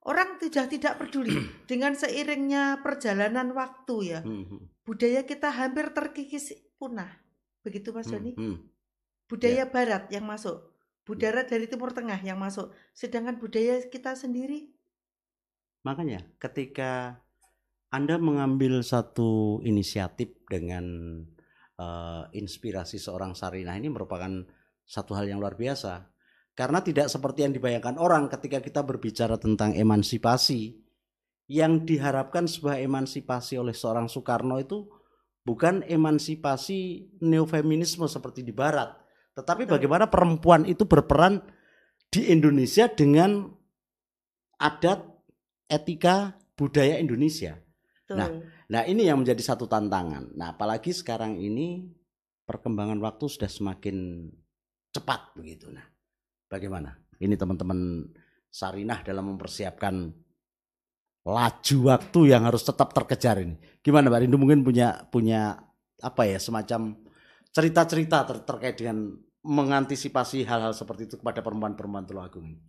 [0.00, 1.36] Orang tidak tidak peduli
[1.70, 4.20] dengan seiringnya perjalanan waktu ya.
[4.24, 4.62] Hmm, hmm.
[4.84, 7.10] Budaya kita hampir terkikis punah.
[7.60, 8.32] Begitu Mas Joni?
[8.34, 8.56] Hmm.
[8.56, 8.58] Hmm.
[9.28, 9.68] Budaya yeah.
[9.68, 10.74] barat yang masuk,
[11.06, 12.74] budaya dari Timur Tengah yang masuk.
[12.96, 14.74] Sedangkan budaya kita sendiri
[15.84, 17.24] Makanya ketika
[17.90, 20.84] Anda mengambil satu inisiatif dengan
[21.80, 24.30] uh, inspirasi seorang Sarinah ini merupakan
[24.84, 26.09] satu hal yang luar biasa.
[26.60, 30.76] Karena tidak seperti yang dibayangkan orang ketika kita berbicara tentang emansipasi.
[31.48, 34.84] Yang diharapkan sebuah emansipasi oleh seorang Soekarno itu
[35.40, 38.92] bukan emansipasi neofeminisme seperti di barat.
[39.32, 41.40] Tetapi bagaimana perempuan itu berperan
[42.12, 43.48] di Indonesia dengan
[44.60, 45.00] adat,
[45.64, 47.56] etika, budaya Indonesia.
[48.12, 48.28] Nah,
[48.68, 50.36] nah ini yang menjadi satu tantangan.
[50.36, 51.88] Nah, apalagi sekarang ini
[52.44, 54.28] perkembangan waktu sudah semakin
[54.92, 55.72] cepat begitu.
[55.72, 55.86] Nah,
[56.50, 56.98] bagaimana?
[57.22, 58.10] Ini teman-teman
[58.50, 60.10] Sarinah dalam mempersiapkan
[61.22, 63.54] laju waktu yang harus tetap terkejar ini.
[63.78, 65.54] Gimana Mbak Rindu mungkin punya punya
[66.02, 66.98] apa ya semacam
[67.54, 69.14] cerita-cerita ter terkait dengan
[69.46, 72.60] mengantisipasi hal-hal seperti itu kepada perempuan-perempuan Tulungagung ini.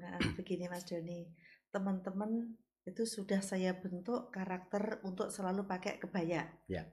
[0.00, 1.28] Nah, begini Mas Doni,
[1.70, 2.56] teman-teman
[2.88, 6.48] itu sudah saya bentuk karakter untuk selalu pakai kebaya.
[6.66, 6.88] Ya.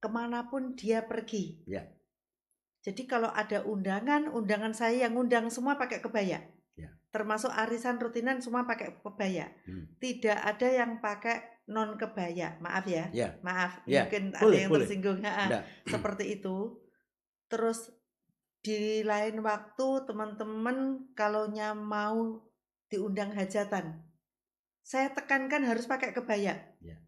[0.00, 1.64] Ke mana pun dia pergi.
[1.64, 1.88] Ya
[2.84, 6.44] jadi kalau ada undangan, undangan saya yang undang semua pakai kebaya.
[6.76, 6.92] Ya.
[7.08, 9.48] Termasuk arisan rutinan semua pakai kebaya.
[9.64, 9.88] Hmm.
[9.96, 12.60] Tidak ada yang pakai non kebaya.
[12.60, 13.08] Maaf ya.
[13.08, 13.40] ya.
[13.40, 14.04] Maaf, ya.
[14.04, 14.84] mungkin boleh, ada yang boleh.
[14.84, 15.18] tersinggung.
[15.24, 16.76] Ha, seperti itu.
[17.48, 17.88] Terus
[18.60, 21.48] di lain waktu teman-teman kalau
[21.80, 22.44] mau
[22.92, 23.96] diundang hajatan,
[24.84, 26.60] saya tekankan harus pakai kebaya.
[26.84, 27.00] Ya.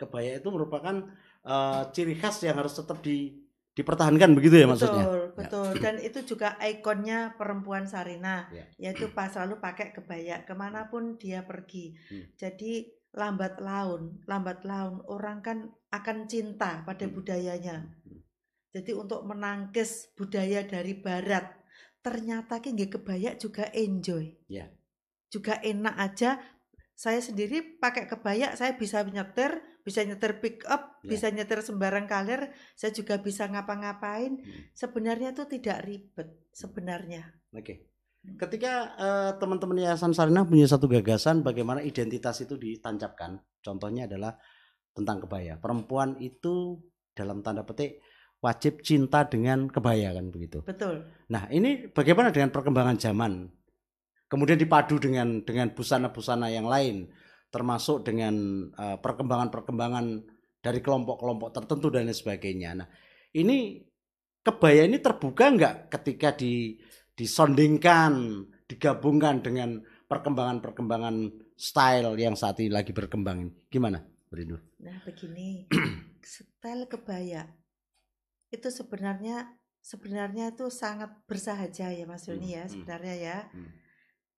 [0.00, 1.04] Kebaya itu merupakan
[1.44, 3.45] uh, ciri khas yang harus tetap di
[3.76, 5.04] dipertahankan begitu ya betul, maksudnya.
[5.04, 5.36] Betul, ya.
[5.36, 5.68] betul.
[5.84, 8.64] Dan itu juga ikonnya perempuan Sarina, ya.
[8.80, 11.92] yaitu pas selalu pakai kebaya ke mana pun dia pergi.
[12.08, 12.24] Hmm.
[12.40, 15.58] Jadi lambat laun, lambat laun orang kan
[15.92, 17.12] akan cinta pada hmm.
[17.12, 17.76] budayanya.
[18.08, 18.24] Hmm.
[18.72, 21.44] Jadi untuk menangkis budaya dari Barat,
[22.00, 24.32] ternyata ki kebaya juga enjoy.
[24.48, 24.72] Ya.
[25.28, 26.40] Juga enak aja.
[26.96, 31.14] Saya sendiri pakai kebaya, saya bisa nyetir, bisa nyetir pick up, yeah.
[31.14, 34.34] bisa nyetir sembarang kalir, saya juga bisa ngapa-ngapain.
[34.34, 34.62] Hmm.
[34.74, 37.30] Sebenarnya itu tidak ribet sebenarnya.
[37.54, 37.62] Oke.
[37.62, 37.76] Okay.
[38.26, 38.34] Hmm.
[38.34, 44.34] Ketika uh, teman-teman Yayasan Sarina punya satu gagasan bagaimana identitas itu ditancapkan, contohnya adalah
[44.90, 45.54] tentang kebaya.
[45.62, 46.82] Perempuan itu
[47.14, 48.02] dalam tanda petik
[48.42, 50.66] wajib cinta dengan kebaya kan begitu.
[50.66, 51.06] Betul.
[51.30, 53.46] Nah, ini bagaimana dengan perkembangan zaman?
[54.26, 57.06] Kemudian dipadu dengan dengan busana-busana yang lain
[57.56, 60.06] termasuk dengan uh, perkembangan-perkembangan
[60.60, 62.70] dari kelompok-kelompok tertentu dan lain sebagainya.
[62.76, 62.88] Nah,
[63.32, 63.80] ini
[64.44, 66.76] kebaya ini terbuka nggak ketika di
[67.16, 73.72] disondingkan, digabungkan dengan perkembangan-perkembangan style yang saat ini lagi berkembang.
[73.72, 74.60] Gimana, Berindu?
[74.84, 75.64] Nah, begini,
[76.20, 77.48] style kebaya
[78.52, 79.48] itu sebenarnya
[79.80, 82.68] sebenarnya itu sangat bersahaja ya Mas ya hmm, hmm.
[82.68, 83.38] sebenarnya ya.
[83.54, 83.70] Hmm.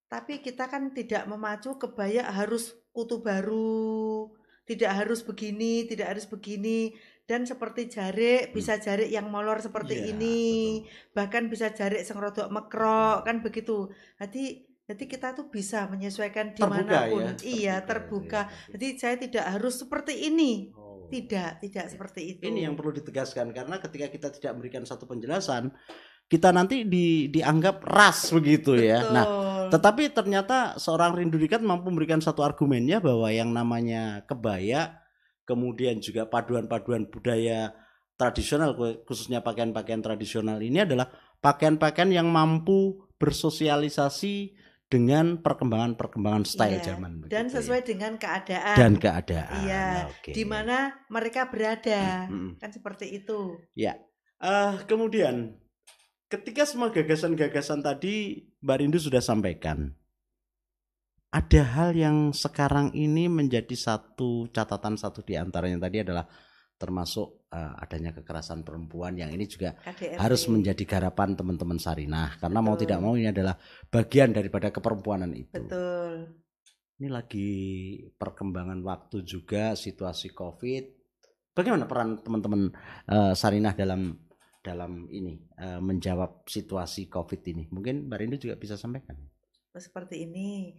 [0.09, 4.27] Tapi kita kan tidak memacu kebaya harus kutu baru,
[4.67, 8.55] tidak harus begini, tidak harus begini dan seperti jarik hmm.
[8.57, 10.41] bisa jarik yang molor seperti yeah, ini
[10.81, 11.13] betul.
[11.13, 16.65] bahkan bisa jarik sing rodok mekrok kan begitu jadi Jadi kita tuh bisa menyesuaikan di
[16.65, 17.21] mana pun.
[17.21, 17.33] Ya?
[17.45, 18.49] Iya, terbuka.
[18.49, 20.73] Ya, Jadi saya tidak harus seperti ini.
[20.73, 21.05] Oh.
[21.13, 21.93] Tidak, tidak ya.
[21.93, 22.49] seperti itu.
[22.49, 25.77] Ini yang perlu ditegaskan karena ketika kita tidak memberikan satu penjelasan,
[26.29, 29.09] kita nanti di, dianggap ras begitu ya.
[29.09, 29.27] Nah,
[29.73, 35.01] tetapi ternyata seorang rindu dikat mampu memberikan satu argumennya bahwa yang namanya kebaya,
[35.49, 37.73] kemudian juga paduan-paduan budaya
[38.21, 38.77] tradisional
[39.09, 47.53] khususnya pakaian-pakaian tradisional ini adalah pakaian-pakaian yang mampu bersosialisasi dengan perkembangan-perkembangan style iya, zaman dan
[47.53, 47.61] ya.
[47.61, 47.87] sesuai ya.
[47.93, 50.33] dengan keadaan dan keadaan iya okay.
[50.33, 52.57] di mana mereka berada hmm.
[52.57, 54.01] kan seperti itu ya
[54.41, 55.61] uh, kemudian
[56.29, 59.97] ketika semua gagasan-gagasan tadi Mbak Rindu sudah sampaikan
[61.29, 66.25] ada hal yang sekarang ini menjadi satu catatan satu di antaranya tadi adalah
[66.79, 70.15] termasuk uh, adanya kekerasan perempuan yang ini juga KDRT.
[70.15, 72.69] harus menjadi garapan teman-teman Sarinah karena Betul.
[72.71, 73.59] mau tidak mau ini adalah
[73.91, 75.59] bagian daripada keperempuanan itu.
[75.59, 76.39] Betul.
[76.99, 77.51] Ini lagi
[78.15, 80.85] perkembangan waktu juga situasi Covid.
[81.51, 82.71] Bagaimana peran teman-teman
[83.11, 84.15] uh, Sarinah dalam
[84.69, 87.65] dalam ini uh, menjawab situasi Covid ini?
[87.73, 89.17] Mungkin Mbak Rindu juga bisa sampaikan.
[89.73, 90.77] Seperti ini.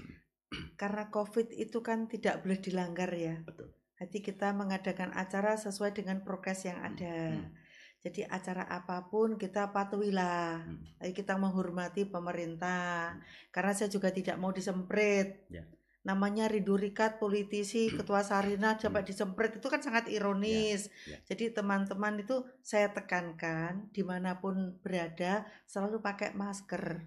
[0.77, 3.41] Karena Covid itu kan tidak boleh dilanggar ya.
[3.41, 7.35] Betul jadi kita mengadakan acara sesuai dengan prokes yang ada.
[7.35, 7.51] Hmm.
[7.99, 10.63] Jadi acara apa pun kita patuhilah.
[10.63, 11.11] Hmm.
[11.11, 13.19] Kita menghormati pemerintah.
[13.19, 13.23] Hmm.
[13.51, 15.51] Karena saya juga tidak mau disemprit.
[15.51, 15.67] Yeah.
[16.09, 19.09] Namanya Rindu Rikat, politisi, ketua Sarina dapat hmm.
[19.13, 20.89] disemprit itu kan sangat ironis.
[21.05, 21.21] Yeah.
[21.21, 21.21] Yeah.
[21.29, 27.05] Jadi teman-teman itu saya tekankan di mana pun berada selalu pakai masker.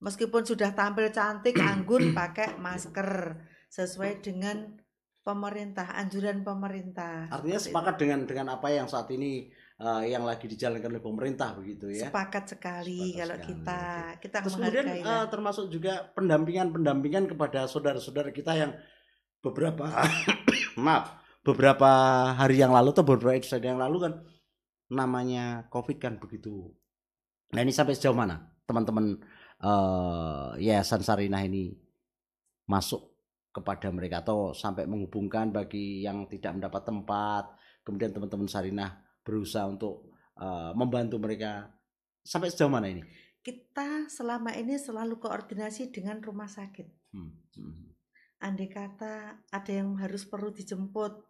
[0.00, 3.36] Meskipun sudah tampil cantik, anggun pakai masker
[3.68, 4.80] sesuai dengan
[5.20, 7.28] pemerintah, anjuran pemerintah.
[7.28, 11.88] Artinya sepakat dengan dengan apa yang saat ini uh, yang lagi dijalankan oleh pemerintah begitu
[11.88, 12.12] ya.
[12.12, 13.48] Sepakat sekali sepakat kalau sekali.
[13.48, 13.80] kita
[14.20, 18.72] kita Terus kemudian uh, termasuk juga pendampingan-pendampingan kepada saudara-saudara kita yang
[19.40, 19.88] beberapa
[20.84, 21.90] maaf, beberapa
[22.36, 24.12] hari yang lalu atau beberapa episode yang lalu kan
[24.92, 26.76] namanya Covid kan begitu.
[27.50, 29.18] Nah, ini sampai sejauh mana teman-teman
[29.64, 31.74] uh, Yayasan Sarinah ini
[32.70, 33.10] masuk
[33.50, 37.44] kepada mereka atau sampai menghubungkan bagi yang tidak mendapat tempat
[37.82, 41.68] kemudian teman-teman Sarinah berusaha untuk uh, membantu mereka
[42.24, 43.02] sampai sejauh mana ini
[43.40, 47.30] kita selama ini selalu koordinasi dengan rumah sakit hmm.
[47.56, 47.92] Hmm.
[48.44, 51.24] andai kata ada yang harus perlu dijemput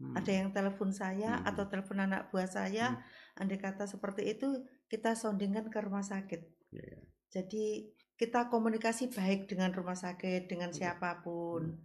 [0.00, 0.14] hmm.
[0.16, 1.48] ada yang telepon saya hmm.
[1.48, 3.40] atau telepon anak buah saya hmm.
[3.40, 4.60] andai kata seperti itu
[4.92, 6.40] kita soundingkan ke rumah sakit
[6.72, 7.02] yeah, yeah.
[7.32, 7.88] jadi
[8.22, 11.80] kita komunikasi baik dengan rumah sakit dengan siapa pun hmm.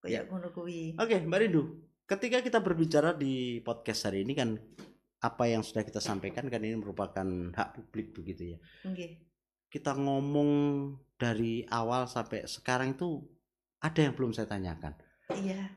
[0.00, 0.32] kayak ya.
[0.96, 1.62] Oke, okay, Mbak Rindu.
[2.04, 4.60] Ketika kita berbicara di podcast hari ini kan
[5.24, 8.58] apa yang sudah kita sampaikan kan ini merupakan hak publik begitu ya.
[8.84, 9.24] Okay.
[9.72, 10.50] Kita ngomong
[11.16, 13.24] dari awal sampai sekarang itu
[13.80, 14.92] ada yang belum saya tanyakan.
[15.32, 15.72] Iya.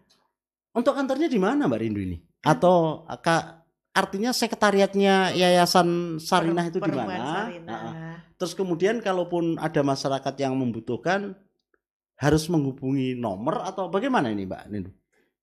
[0.76, 2.20] Untuk kantornya di mana Mbak Rindu ini?
[2.44, 3.63] Atau kak
[3.96, 7.48] artinya sekretariatnya Yayasan Sarinah itu di mana?
[8.36, 11.40] Terus kemudian kalaupun ada masyarakat yang membutuhkan
[12.20, 14.92] harus menghubungi nomor atau bagaimana ini Mbak Nindu?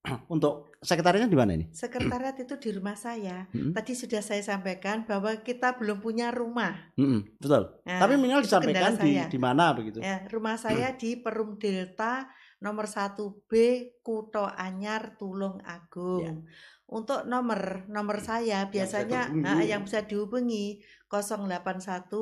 [0.34, 1.66] Untuk sekretariatnya di mana ini?
[1.72, 3.48] Sekretariat itu di rumah saya.
[3.50, 3.72] Hmm.
[3.72, 6.92] Tadi sudah saya sampaikan bahwa kita belum punya rumah.
[6.94, 7.80] Hmm, betul.
[7.88, 10.04] Nah, Tapi minimal disampaikan di di mana begitu?
[10.04, 12.28] Ya, rumah saya di Perum Delta
[12.60, 13.52] nomor 1B
[14.04, 16.22] Kuto Anyar Tulung Agung.
[16.22, 16.36] Ya.
[16.84, 22.12] Untuk nomor nomor saya biasanya yang bisa nah, yang bisa dihubungi 081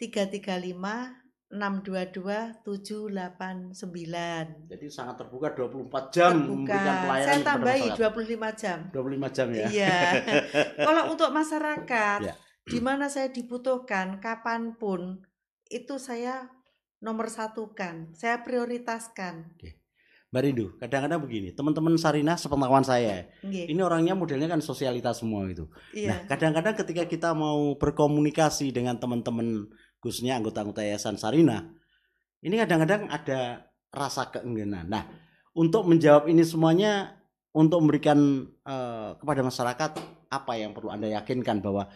[0.00, 4.68] 335 622 789.
[4.68, 6.52] Jadi sangat terbuka 24 jam terbuka.
[6.52, 8.78] memberikan pelayanan Saya tambahi 25 jam.
[8.92, 9.66] 25 jam ya.
[9.72, 9.96] Iya.
[10.86, 12.36] Kalau untuk masyarakat ya.
[12.68, 15.24] di mana saya dibutuhkan kapan pun
[15.72, 16.52] itu saya
[17.00, 19.56] nomor satu kan, saya prioritaskan.
[19.56, 19.80] Oke.
[20.28, 23.64] Mbak Rindu, kadang-kadang begini, teman-teman Sarina sepengetahuan saya, okay.
[23.64, 25.64] ini orangnya modelnya kan sosialitas semua itu.
[25.96, 26.12] Iya.
[26.12, 31.66] Nah, kadang-kadang ketika kita mau berkomunikasi dengan teman-teman khususnya anggota-anggota Yayasan Sarina,
[32.42, 34.86] ini kadang-kadang ada rasa keengganan.
[34.86, 35.04] Nah,
[35.58, 37.18] untuk menjawab ini semuanya,
[37.50, 39.90] untuk memberikan uh, kepada masyarakat
[40.28, 41.88] apa yang perlu anda yakinkan bahwa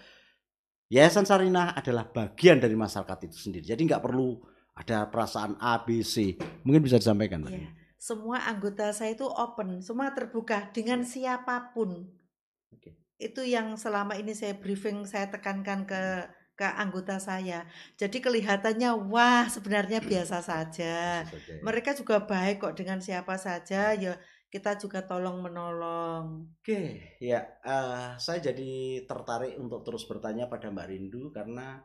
[0.92, 3.64] Yayasan Sarina adalah bagian dari masyarakat itu sendiri.
[3.64, 4.36] Jadi nggak perlu
[4.76, 6.36] ada perasaan A, B, C.
[6.64, 7.48] Mungkin bisa disampaikan.
[7.48, 7.72] Yeah.
[7.96, 11.08] Semua anggota saya itu open, semua terbuka dengan iya.
[11.08, 12.12] siapa pun.
[12.76, 12.98] Okay.
[13.16, 16.02] Itu yang selama ini saya briefing, saya tekankan ke
[16.52, 17.64] ke anggota saya.
[17.96, 21.24] Jadi kelihatannya wah sebenarnya biasa saja.
[21.24, 21.60] Ya.
[21.64, 24.14] Mereka juga baik kok dengan siapa saja ya
[24.52, 26.44] kita juga tolong menolong.
[26.60, 31.80] Oke, ya uh, saya jadi tertarik untuk terus bertanya pada Mbak Rindu karena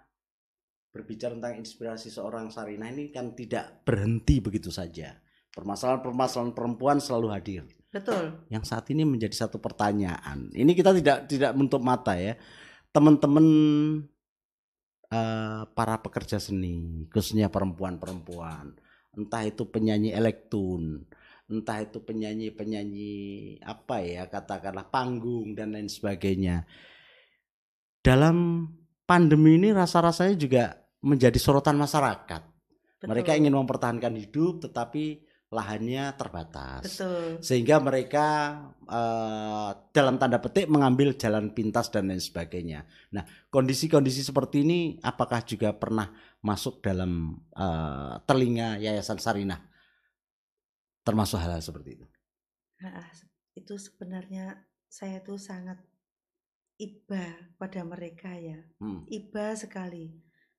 [0.91, 5.15] berbicara tentang inspirasi seorang Sarina ini kan tidak berhenti begitu saja.
[5.55, 7.63] Permasalahan-permasalahan perempuan selalu hadir.
[7.87, 8.43] Betul.
[8.51, 10.51] Yang saat ini menjadi satu pertanyaan.
[10.51, 12.35] Ini kita tidak tidak menutup mata ya.
[12.91, 13.45] Teman-teman
[15.11, 18.75] uh, para pekerja seni, khususnya perempuan-perempuan,
[19.15, 21.03] entah itu penyanyi elektron,
[21.47, 23.15] entah itu penyanyi-penyanyi
[23.63, 26.67] apa ya, katakanlah panggung dan lain sebagainya.
[28.03, 28.67] Dalam
[29.03, 30.63] pandemi ini rasa-rasanya juga
[31.03, 32.41] menjadi sorotan masyarakat.
[32.97, 33.07] Betul.
[33.13, 36.83] Mereka ingin mempertahankan hidup tetapi lahannya terbatas.
[36.83, 37.39] Betul.
[37.39, 38.25] Sehingga mereka
[38.83, 42.83] uh, dalam tanda petik mengambil jalan pintas dan lain sebagainya.
[43.15, 46.11] Nah, kondisi-kondisi seperti ini apakah juga pernah
[46.43, 49.63] masuk dalam uh, telinga Yayasan Sarinah?
[51.07, 52.05] Termasuk hal-hal seperti itu.
[52.83, 53.07] Nah,
[53.55, 55.79] itu sebenarnya saya tuh sangat
[56.75, 57.23] iba
[57.55, 58.59] pada mereka ya.
[58.83, 59.07] Hmm.
[59.07, 60.11] Iba sekali.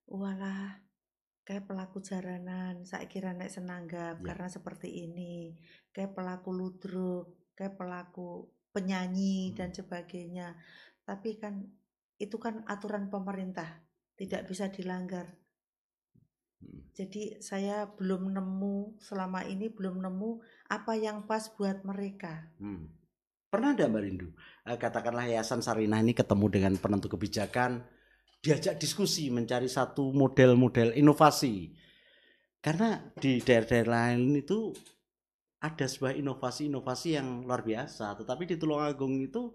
[0.09, 0.81] Walah,
[1.49, 4.25] kayak pelaku jaranan saya kira naik senanggap ya.
[4.29, 5.57] karena seperti ini
[5.97, 9.55] kayak pelaku ludruk kayak pelaku penyanyi hmm.
[9.57, 10.61] dan sebagainya
[11.09, 11.65] tapi kan
[12.21, 13.81] itu kan aturan pemerintah
[14.21, 15.41] tidak bisa dilanggar
[16.61, 16.93] hmm.
[16.93, 22.85] jadi saya belum nemu selama ini belum nemu apa yang pas buat mereka hmm.
[23.49, 24.29] pernah ada mbak Rindu
[24.69, 27.89] eh, katakanlah Yayasan Sarinah ini ketemu dengan penentu kebijakan
[28.39, 31.75] diajak diskusi mencari satu model-model inovasi.
[32.59, 34.75] Karena di daerah-daerah lain itu
[35.59, 39.51] ada sebuah inovasi-inovasi yang luar biasa tetapi di Tulungagung itu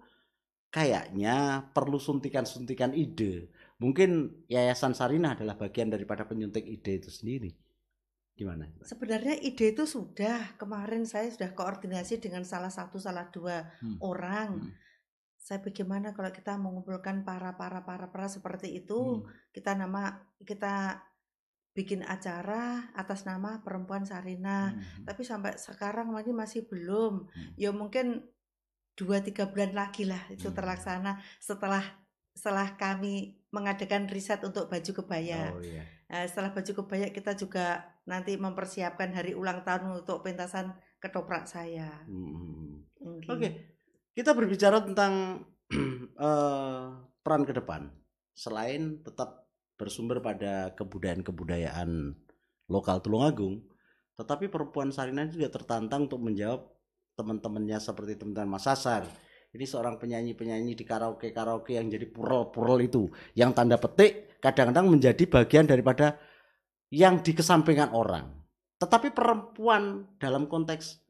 [0.68, 3.52] kayaknya perlu suntikan-suntikan ide.
[3.80, 7.52] Mungkin Yayasan Sarinah adalah bagian daripada penyuntik ide itu sendiri.
[8.34, 8.66] Gimana?
[8.84, 14.00] Sebenarnya ide itu sudah kemarin saya sudah koordinasi dengan salah satu salah dua hmm.
[14.04, 14.52] orang.
[14.60, 14.84] Hmm
[15.44, 19.52] saya bagaimana kalau kita mengumpulkan para para para para seperti itu hmm.
[19.52, 21.04] kita nama kita
[21.76, 25.04] bikin acara atas nama perempuan Sarina hmm.
[25.04, 27.60] tapi sampai sekarang masih masih belum hmm.
[27.60, 28.24] ya mungkin
[28.96, 30.56] dua tiga bulan lagi lah itu hmm.
[30.56, 31.84] terlaksana setelah
[32.32, 35.84] setelah kami mengadakan riset untuk baju kebaya oh, iya.
[36.08, 40.72] nah, setelah baju kebaya kita juga nanti mempersiapkan hari ulang tahun untuk pentasan
[41.04, 43.04] ketoprak saya hmm.
[43.04, 43.73] oke okay
[44.14, 45.44] kita berbicara tentang
[46.18, 46.86] uh,
[47.26, 47.90] peran ke depan.
[48.34, 52.18] Selain tetap bersumber pada kebudayaan-kebudayaan
[52.70, 53.74] lokal Tulungagung
[54.14, 56.70] tetapi perempuan Sarina juga tertantang untuk menjawab
[57.18, 59.10] teman-temannya seperti teman-teman Mas Sasar.
[59.54, 63.10] Ini seorang penyanyi-penyanyi di karaoke-karaoke yang jadi purol-purol itu.
[63.38, 66.18] Yang tanda petik kadang-kadang menjadi bagian daripada
[66.90, 68.34] yang dikesampingkan orang.
[68.82, 71.03] Tetapi perempuan dalam konteks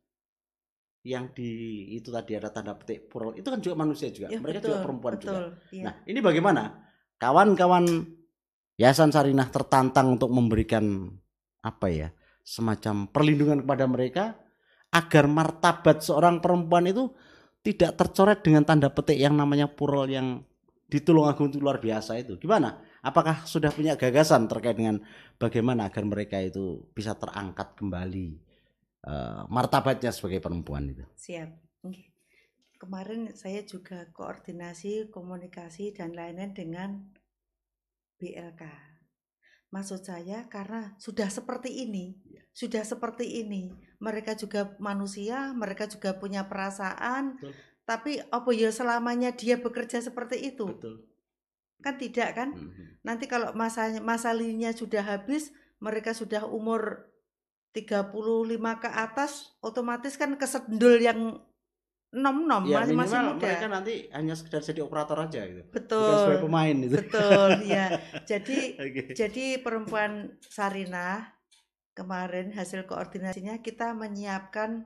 [1.04, 1.52] yang di
[2.00, 4.84] itu tadi ada tanda petik plural itu kan juga manusia juga ya, mereka betul, juga.
[4.88, 5.40] perempuan betul, juga
[5.76, 5.84] ya.
[5.84, 6.64] nah ini bagaimana?
[7.20, 7.86] Kawan-kawan
[8.80, 11.12] Yayasan Sarinah tertantang untuk memberikan
[11.64, 12.10] apa ya
[12.44, 14.24] semacam perlindungan kepada mereka
[14.92, 17.12] agar martabat seorang perempuan itu
[17.64, 20.44] tidak tercoret dengan tanda petik yang namanya plural yang
[20.88, 22.36] di Tulungagung itu luar biasa itu.
[22.38, 22.80] Gimana?
[23.04, 25.00] Apakah sudah punya gagasan terkait dengan
[25.40, 28.53] bagaimana agar mereka itu bisa terangkat kembali
[29.08, 31.04] uh, martabatnya sebagai perempuan itu.
[31.16, 31.50] Siap.
[31.84, 32.12] Okay.
[32.80, 36.90] Kemarin saya juga koordinasi, komunikasi dan lain-lain dengan
[38.20, 38.64] BLK.
[39.72, 42.44] Maksud saya karena sudah seperti ini, ya.
[42.54, 43.74] sudah seperti ini.
[43.98, 47.40] Mereka juga manusia, mereka juga punya perasaan.
[47.40, 47.54] Betul.
[47.84, 50.68] Tapi apa ya selamanya dia bekerja seperti itu?
[50.68, 51.08] Betul.
[51.82, 52.50] Kan tidak kan?
[52.54, 52.88] Mm -hmm.
[53.04, 54.32] Nanti kalau masa masa
[54.76, 55.52] sudah habis,
[55.84, 57.13] mereka sudah umur
[57.74, 61.42] 35 ke atas otomatis kan kesedul yang
[62.14, 63.42] nom-nom ya, masih masih muda.
[63.42, 65.66] Mereka nanti hanya sekedar jadi operator aja gitu.
[65.74, 66.06] Betul.
[66.06, 66.96] Bukan sebagai pemain itu.
[67.02, 67.86] Betul, ya.
[68.30, 69.18] Jadi okay.
[69.18, 71.34] jadi perempuan Sarina
[71.98, 74.86] kemarin hasil koordinasinya kita menyiapkan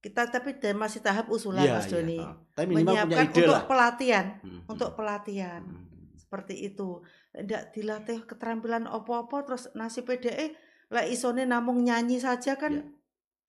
[0.00, 2.16] kita tapi masih tahap usulan ya, Mas iya, Doni.
[2.16, 2.30] Ya.
[2.56, 3.68] Tapi menyiapkan untuk lah.
[3.68, 4.96] pelatihan, hmm, untuk hmm.
[4.96, 5.62] pelatihan.
[5.68, 5.84] Hmm.
[6.16, 7.04] Seperti itu.
[7.36, 10.56] Tidak dilatih keterampilan opo-opo terus nasi PDE
[10.90, 12.84] lah isone namung nyanyi saja kan ya.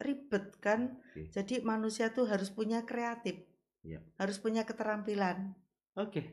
[0.01, 0.97] ribet kan.
[1.13, 1.29] Okay.
[1.33, 3.45] Jadi manusia tuh harus punya kreatif.
[3.85, 4.01] Ya.
[4.17, 5.53] Harus punya keterampilan.
[5.93, 6.09] Oke.
[6.09, 6.25] Okay.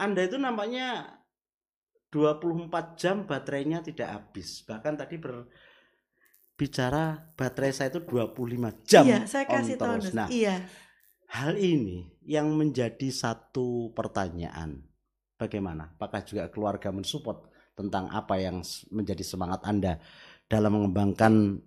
[0.00, 1.20] Anda itu nampaknya
[2.08, 4.64] 24 jam baterainya tidak habis.
[4.64, 9.04] Bahkan tadi berbicara baterai saya itu 25 jam.
[9.04, 10.00] Iya, saya kasih tahu.
[10.16, 10.64] Nah, iya.
[11.30, 14.82] Hal ini yang menjadi satu pertanyaan.
[15.38, 15.94] Bagaimana?
[15.96, 18.60] Apakah juga keluarga mensupport tentang apa yang
[18.92, 19.96] menjadi semangat Anda
[20.50, 21.62] dalam mengembangkan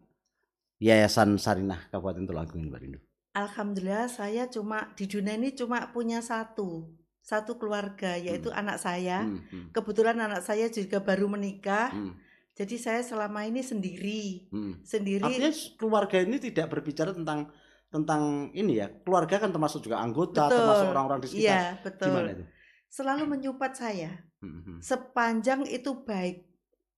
[0.84, 3.00] Yayasan Sarinah Kabupaten Tulungagung Mbak?
[3.40, 6.92] Alhamdulillah saya cuma di dunia ini cuma punya satu.
[7.24, 8.60] satu keluarga yaitu hmm.
[8.60, 9.24] anak saya.
[9.24, 9.72] Hmm, hmm.
[9.72, 11.88] Kebetulan anak saya juga baru menikah.
[11.96, 12.20] Hmm.
[12.52, 14.52] Jadi saya selama ini sendiri.
[14.52, 14.84] Hmm.
[14.84, 15.24] Sendiri.
[15.24, 17.48] Artinya keluarga ini tidak berbicara tentang
[17.88, 18.92] tentang ini ya.
[19.08, 20.60] Keluarga kan termasuk juga anggota, betul.
[20.60, 21.48] termasuk orang-orang di sekitar.
[21.48, 22.08] Iya, betul.
[22.12, 22.44] Gimana itu?
[22.92, 24.12] Selalu menyupport saya.
[24.44, 24.60] Hmm.
[24.60, 24.80] hmm.
[24.84, 26.44] Sepanjang itu baik.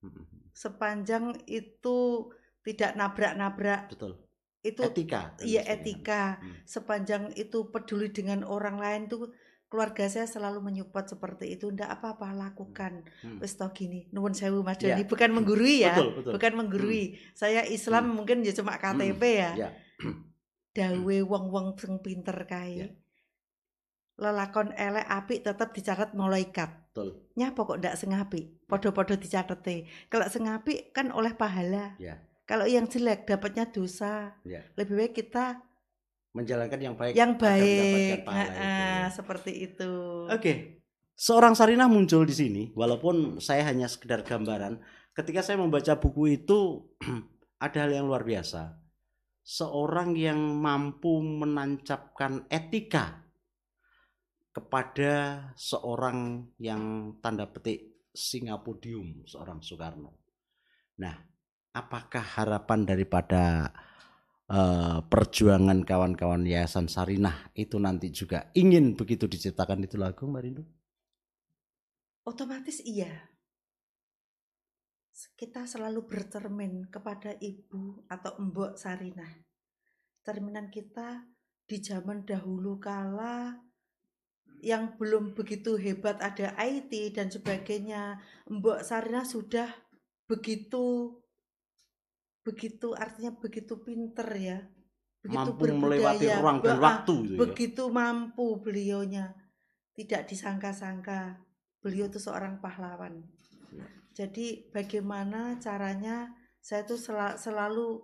[0.01, 0.34] Hmm.
[0.55, 2.31] Hmm sepanjang itu
[2.63, 3.91] tidak nabrak-nabrak.
[3.91, 4.17] Betul.
[4.63, 5.35] Itu etika.
[5.43, 6.39] Iya etika.
[6.41, 6.63] Hmm.
[6.65, 9.35] Sepanjang itu peduli dengan orang lain tuh
[9.69, 13.43] keluarga saya selalu menyupport seperti itu ndak apa-apa lakukan hmm.
[13.43, 13.75] wis hmm.
[13.75, 15.09] gini nuwun sewu Mas Doni ya.
[15.09, 16.31] bukan menggurui ya betul, betul.
[16.37, 17.19] bukan menggurui hmm.
[17.35, 18.13] saya Islam hmm.
[18.13, 19.41] mungkin ya cuma KTP hmm.
[19.41, 19.69] ya, ya.
[20.77, 22.87] dawe wong-wong sing pinter kae ya.
[24.21, 27.27] lelakon elek apik tetap dicatat malaikat Betul.
[27.35, 28.63] Nyapa kok ndak sengapi?
[28.71, 29.83] Podo-podo dicatete.
[30.07, 31.91] Kalau sengapi kan oleh pahala.
[31.99, 32.23] Ya.
[32.47, 34.31] Kalau yang jelek dapatnya dosa.
[34.47, 34.63] Ya.
[34.79, 35.59] Lebih baik kita
[36.31, 37.11] menjalankan yang baik.
[37.11, 38.23] Yang baik.
[38.23, 39.19] Nah, itu.
[39.19, 39.91] seperti itu.
[40.31, 40.39] Oke.
[40.39, 40.55] Okay.
[41.19, 44.79] Seorang Sarinah muncul di sini walaupun saya hanya sekedar gambaran.
[45.11, 46.79] Ketika saya membaca buku itu
[47.65, 48.71] ada hal yang luar biasa.
[49.43, 53.24] Seorang yang mampu menancapkan etika
[54.55, 60.15] kepada seorang yang tanda petik Singapodium, seorang Soekarno.
[61.03, 61.11] Nah,
[61.75, 63.67] apakah harapan daripada
[64.47, 70.63] uh, perjuangan kawan-kawan Yayasan Sarinah itu nanti juga ingin begitu diciptakan itu lagu, Mbak Rindu?
[72.23, 73.11] Otomatis iya.
[75.35, 79.43] Kita selalu bercermin kepada ibu atau mbok Sarinah.
[80.23, 81.27] Cerminan kita
[81.67, 83.51] di zaman dahulu kala
[84.66, 88.18] yang belum begitu hebat ada IT dan sebagainya.
[88.49, 89.70] Mbok Sarina sudah
[90.26, 91.13] begitu
[92.41, 94.66] begitu artinya begitu pinter ya.
[95.22, 97.39] Begitu mampu melewati ruang dan waktu gitu ya.
[97.45, 99.38] begitu mampu beliaunya.
[99.93, 101.45] Tidak disangka-sangka
[101.86, 103.22] beliau itu seorang pahlawan.
[103.70, 103.86] Ya.
[104.16, 106.32] jadi bagaimana caranya
[106.63, 108.01] saya tuh sel selalu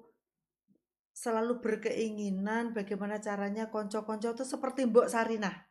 [1.15, 5.70] selalu berkeinginan bagaimana caranya konco-konco itu seperti Mbok Sarinah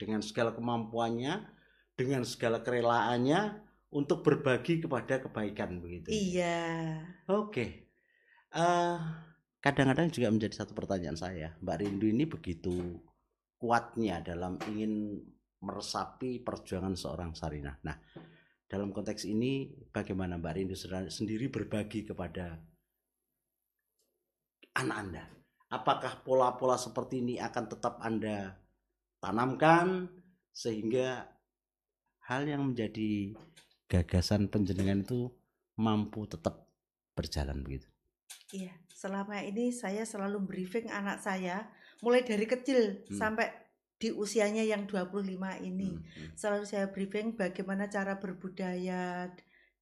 [0.00, 1.44] dengan segala kemampuannya,
[1.92, 3.60] dengan segala kerelaannya
[3.92, 6.08] untuk berbagi kepada kebaikan begitu.
[6.08, 7.04] Iya.
[7.28, 7.92] Oke.
[8.56, 8.96] Uh,
[9.60, 12.96] kadang-kadang juga menjadi satu pertanyaan saya, Mbak Rindu ini begitu
[13.60, 15.20] kuatnya dalam ingin
[15.60, 17.76] meresapi perjuangan seorang Sarinah.
[17.84, 18.00] Nah,
[18.64, 20.74] dalam konteks ini bagaimana Mbak Rindu
[21.12, 22.56] sendiri berbagi kepada
[24.80, 25.24] anak Anda?
[25.70, 28.59] Apakah pola-pola seperti ini akan tetap Anda
[29.20, 30.08] tanamkan
[30.50, 31.28] sehingga
[32.26, 33.36] hal yang menjadi
[33.86, 35.30] gagasan penjenengan itu
[35.76, 36.68] mampu tetap
[37.16, 37.88] berjalan begitu.
[38.50, 41.70] Iya, selama ini saya selalu briefing anak saya
[42.02, 43.14] mulai dari kecil hmm.
[43.14, 43.50] sampai
[44.00, 45.90] di usianya yang 25 ini.
[45.92, 46.32] Hmm, hmm.
[46.34, 49.28] Selalu saya briefing bagaimana cara berbudaya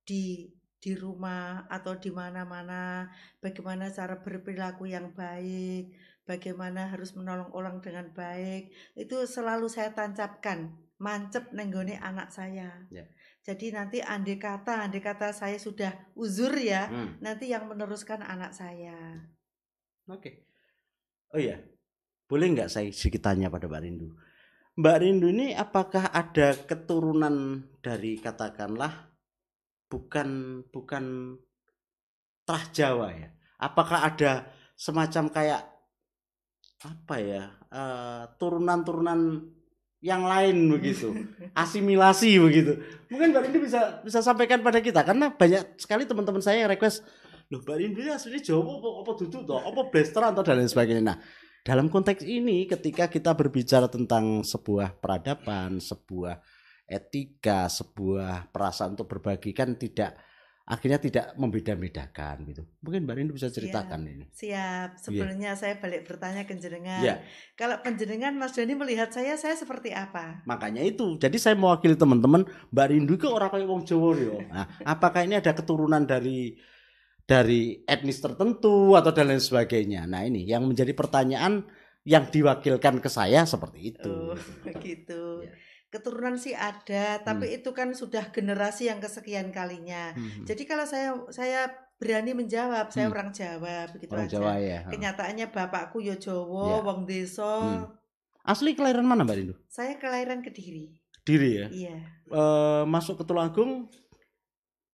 [0.03, 3.11] di di rumah atau di mana-mana,
[3.43, 5.91] bagaimana cara berperilaku yang baik,
[6.29, 13.09] bagaimana harus menolong orang dengan baik itu selalu saya tancapkan mancep nenggone anak saya ya.
[13.41, 17.25] jadi nanti andai kata andai kata saya sudah uzur ya hmm.
[17.25, 19.25] nanti yang meneruskan anak saya
[20.05, 20.35] oke okay.
[21.33, 21.57] oh ya
[22.29, 24.09] boleh nggak saya sedikit tanya pada Mbak Rindu
[24.79, 29.17] Mbak Rindu ini apakah ada keturunan dari katakanlah
[29.89, 31.35] bukan bukan
[32.45, 35.78] Trah Jawa ya apakah ada semacam kayak
[36.79, 37.43] apa ya
[38.39, 39.21] turunan turunan-turunan
[39.99, 41.11] yang lain begitu
[41.59, 42.79] asimilasi begitu.
[43.11, 47.03] Mungkin Mbak Rindu bisa bisa sampaikan pada kita karena banyak sekali teman-teman saya yang request
[47.51, 49.59] loh Mbak Rindu ya asli Jawa apa, apa duduk toh?
[49.59, 51.03] Apa blasteran atau dan lain sebagainya.
[51.03, 51.19] Nah
[51.67, 56.39] dalam konteks ini ketika kita berbicara tentang sebuah peradaban sebuah
[56.89, 60.17] etika sebuah perasaan untuk berbagi kan tidak
[60.69, 62.63] akhirnya tidak membeda-bedakan gitu.
[62.85, 64.25] Mungkin Mbak Rindu bisa ceritakan ya, ini.
[64.29, 64.89] Siap.
[64.93, 65.01] Iya.
[65.01, 65.57] Sebelumnya ya.
[65.57, 67.01] saya balik bertanya ke jenengan.
[67.01, 67.25] Ya.
[67.57, 70.45] Kalau penjenengan Mas Doni melihat saya, saya seperti apa?
[70.45, 71.17] Makanya itu.
[71.17, 74.37] Jadi saya mewakili teman-teman, Mbak Rindu ke orang kayak wong Jawa yo.
[74.45, 76.53] Nah, apakah ini ada keturunan dari
[77.25, 80.05] dari etnis tertentu atau dan lain sebagainya.
[80.05, 81.65] Nah, ini yang menjadi pertanyaan
[82.05, 84.37] yang diwakilkan ke saya seperti itu.
[84.37, 84.37] Oh,
[84.85, 85.49] gitu.
[85.49, 85.53] Ya
[85.89, 87.57] keturunan sih ada, tapi hmm.
[87.61, 90.13] itu kan sudah generasi yang kesekian kalinya.
[90.13, 90.45] Hmm.
[90.45, 93.15] Jadi kalau saya saya berani menjawab, saya hmm.
[93.17, 94.35] orang Jawa begitu orang aja.
[94.37, 94.81] Jawa, ya.
[94.87, 96.79] Kenyataannya bapakku yo Jawa, ya.
[96.85, 97.53] wong desa.
[97.59, 97.85] Hmm.
[98.49, 99.55] Asli kelahiran mana Mbak Rindu?
[99.69, 100.97] Saya kelahiran Kediri.
[101.21, 101.67] Kediri ya?
[101.69, 101.97] Iya.
[102.33, 102.43] E,
[102.89, 103.93] masuk ke Tulungagung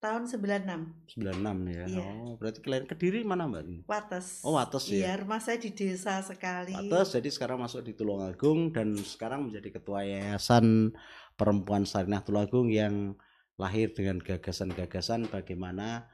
[0.04, 1.16] tahun 96.
[1.16, 1.84] 96 ya.
[1.88, 2.04] Iya.
[2.04, 3.88] Oh, berarti kalian Kediri mana Mbak?
[3.88, 4.44] Wates.
[4.44, 5.08] Oh, Wates ya.
[5.08, 6.76] Iya, rumah saya di desa sekali.
[6.76, 10.92] Wates jadi sekarang masuk di Tulungagung dan sekarang menjadi ketua yayasan
[11.40, 13.16] perempuan Sarinah Tulungagung yang
[13.56, 16.10] lahir dengan gagasan-gagasan bagaimana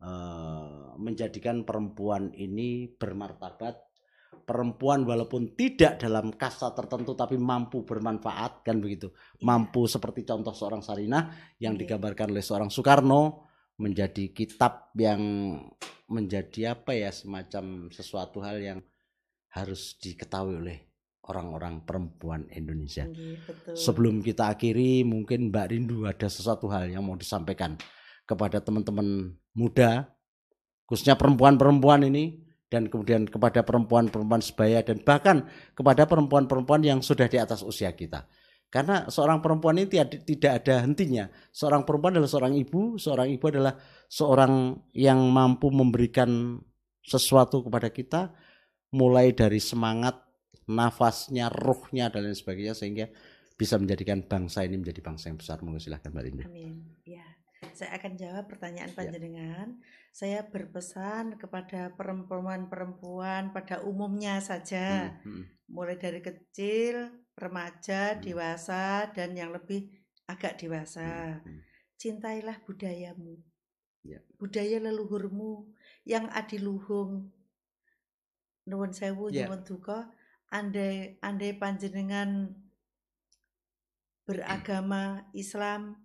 [0.00, 3.76] uh, menjadikan perempuan ini bermartabat
[4.44, 9.42] perempuan walaupun tidak dalam kasta tertentu tapi mampu bermanfaat kan begitu iya.
[9.44, 11.80] mampu seperti contoh seorang Sarinah yang iya.
[11.84, 13.48] digambarkan oleh seorang Soekarno
[13.80, 15.20] menjadi kitab yang
[16.06, 18.80] menjadi apa ya semacam sesuatu hal yang
[19.56, 20.78] harus diketahui oleh
[21.24, 23.08] orang-orang perempuan Indonesia.
[23.08, 23.74] Iya, betul.
[23.74, 27.80] Sebelum kita akhiri mungkin Mbak Rindu ada sesuatu hal yang mau disampaikan
[28.28, 30.12] kepada teman-teman muda
[30.84, 32.43] khususnya perempuan-perempuan ini
[32.74, 35.46] dan kemudian kepada perempuan-perempuan sebaya dan bahkan
[35.78, 38.26] kepada perempuan-perempuan yang sudah di atas usia kita.
[38.66, 41.30] Karena seorang perempuan ini tidak ada hentinya.
[41.54, 43.78] Seorang perempuan adalah seorang ibu, seorang ibu adalah
[44.10, 46.58] seorang yang mampu memberikan
[47.06, 48.34] sesuatu kepada kita
[48.90, 50.18] mulai dari semangat,
[50.66, 53.06] nafasnya, ruhnya dan lain sebagainya sehingga
[53.54, 55.62] bisa menjadikan bangsa ini menjadi bangsa yang besar.
[55.62, 56.44] Monggo silahkan Mbak Linda.
[56.50, 56.82] Amin.
[57.06, 57.22] Ya.
[57.72, 58.96] Saya akan jawab pertanyaan ya.
[58.96, 59.68] panjenengan.
[59.72, 59.82] Ya.
[60.14, 65.44] Saya berpesan kepada perempuan-perempuan pada umumnya saja, hmm, hmm.
[65.72, 68.20] mulai dari kecil, remaja, hmm.
[68.22, 69.90] dewasa, dan yang lebih
[70.28, 71.40] agak dewasa.
[71.42, 71.60] Hmm, hmm.
[71.98, 73.40] Cintailah budayamu,
[74.06, 74.20] ya.
[74.38, 75.72] budaya leluhurmu
[76.06, 77.32] yang adiluhung.
[78.70, 79.48] Nuwun sewu, ya.
[79.48, 80.12] nyuwun duka.
[80.54, 82.54] Andai andai panjenengan
[84.24, 86.03] beragama Islam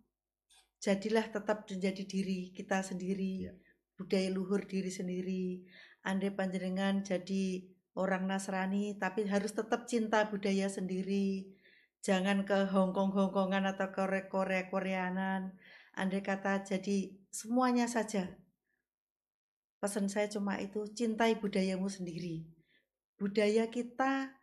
[0.80, 3.53] jadilah tetap menjadi diri kita sendiri, ya.
[3.99, 5.67] budaya luhur diri sendiri.
[6.07, 7.67] Andai panjenengan jadi
[7.99, 11.51] orang Nasrani, tapi harus tetap cinta budaya sendiri.
[11.99, 15.59] Jangan ke Hongkong Hongkongan atau ke Korea Koreanan.
[15.99, 18.39] Andai kata jadi semuanya saja.
[19.84, 22.47] Pesan saya cuma itu, cintai budayamu sendiri.
[23.19, 24.39] Budaya kita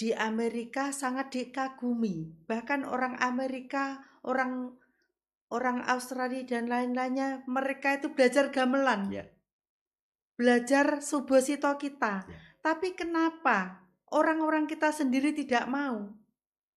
[0.00, 2.44] di Amerika sangat dikagumi.
[2.48, 4.80] Bahkan orang Amerika, orang
[5.50, 9.26] orang Australia dan lain-lainnya mereka itu belajar gamelan yeah.
[10.38, 12.40] belajar subosito kita yeah.
[12.62, 13.82] tapi kenapa
[14.14, 16.14] orang-orang kita sendiri tidak mau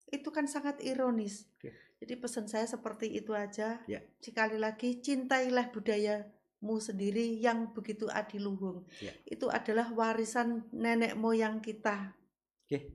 [0.09, 1.73] itu kan sangat ironis yeah.
[2.01, 4.01] jadi pesan saya seperti itu aja yeah.
[4.17, 9.13] sekali lagi cintailah budayamu sendiri yang begitu adiluhung yeah.
[9.29, 12.17] itu adalah warisan nenek moyang kita
[12.65, 12.89] okay.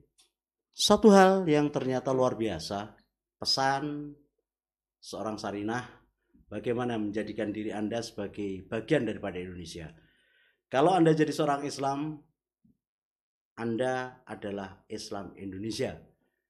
[0.75, 2.99] satu hal yang ternyata luar biasa
[3.39, 4.11] pesan
[4.99, 5.83] seorang Sarinah
[6.51, 9.89] bagaimana menjadikan diri Anda sebagai bagian daripada Indonesia.
[10.69, 12.19] Kalau Anda jadi seorang Islam,
[13.57, 15.97] Anda adalah Islam Indonesia.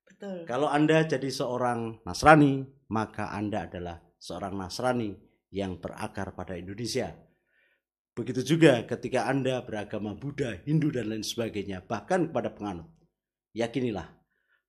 [0.03, 0.43] Betul.
[0.43, 5.15] Kalau Anda jadi seorang Nasrani, maka Anda adalah seorang Nasrani
[5.55, 7.15] yang berakar pada Indonesia.
[8.11, 12.91] Begitu juga ketika Anda beragama Buddha, Hindu, dan lain sebagainya, bahkan kepada penganut.
[13.55, 14.18] Yakinilah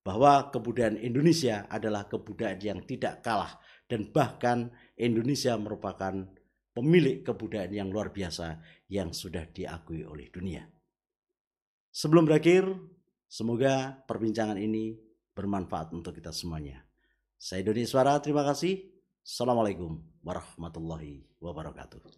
[0.01, 6.25] bahwa kebudayaan Indonesia adalah kebudayaan yang tidak kalah dan bahkan Indonesia merupakan
[6.73, 10.65] pemilik kebudayaan yang luar biasa yang sudah diakui oleh dunia.
[11.91, 12.71] Sebelum berakhir,
[13.27, 14.95] semoga perbincangan ini
[15.35, 16.87] bermanfaat untuk kita semuanya.
[17.41, 18.79] Saya Doni Suara, terima kasih.
[19.21, 22.11] Assalamualaikum warahmatullahi wabarakatuh.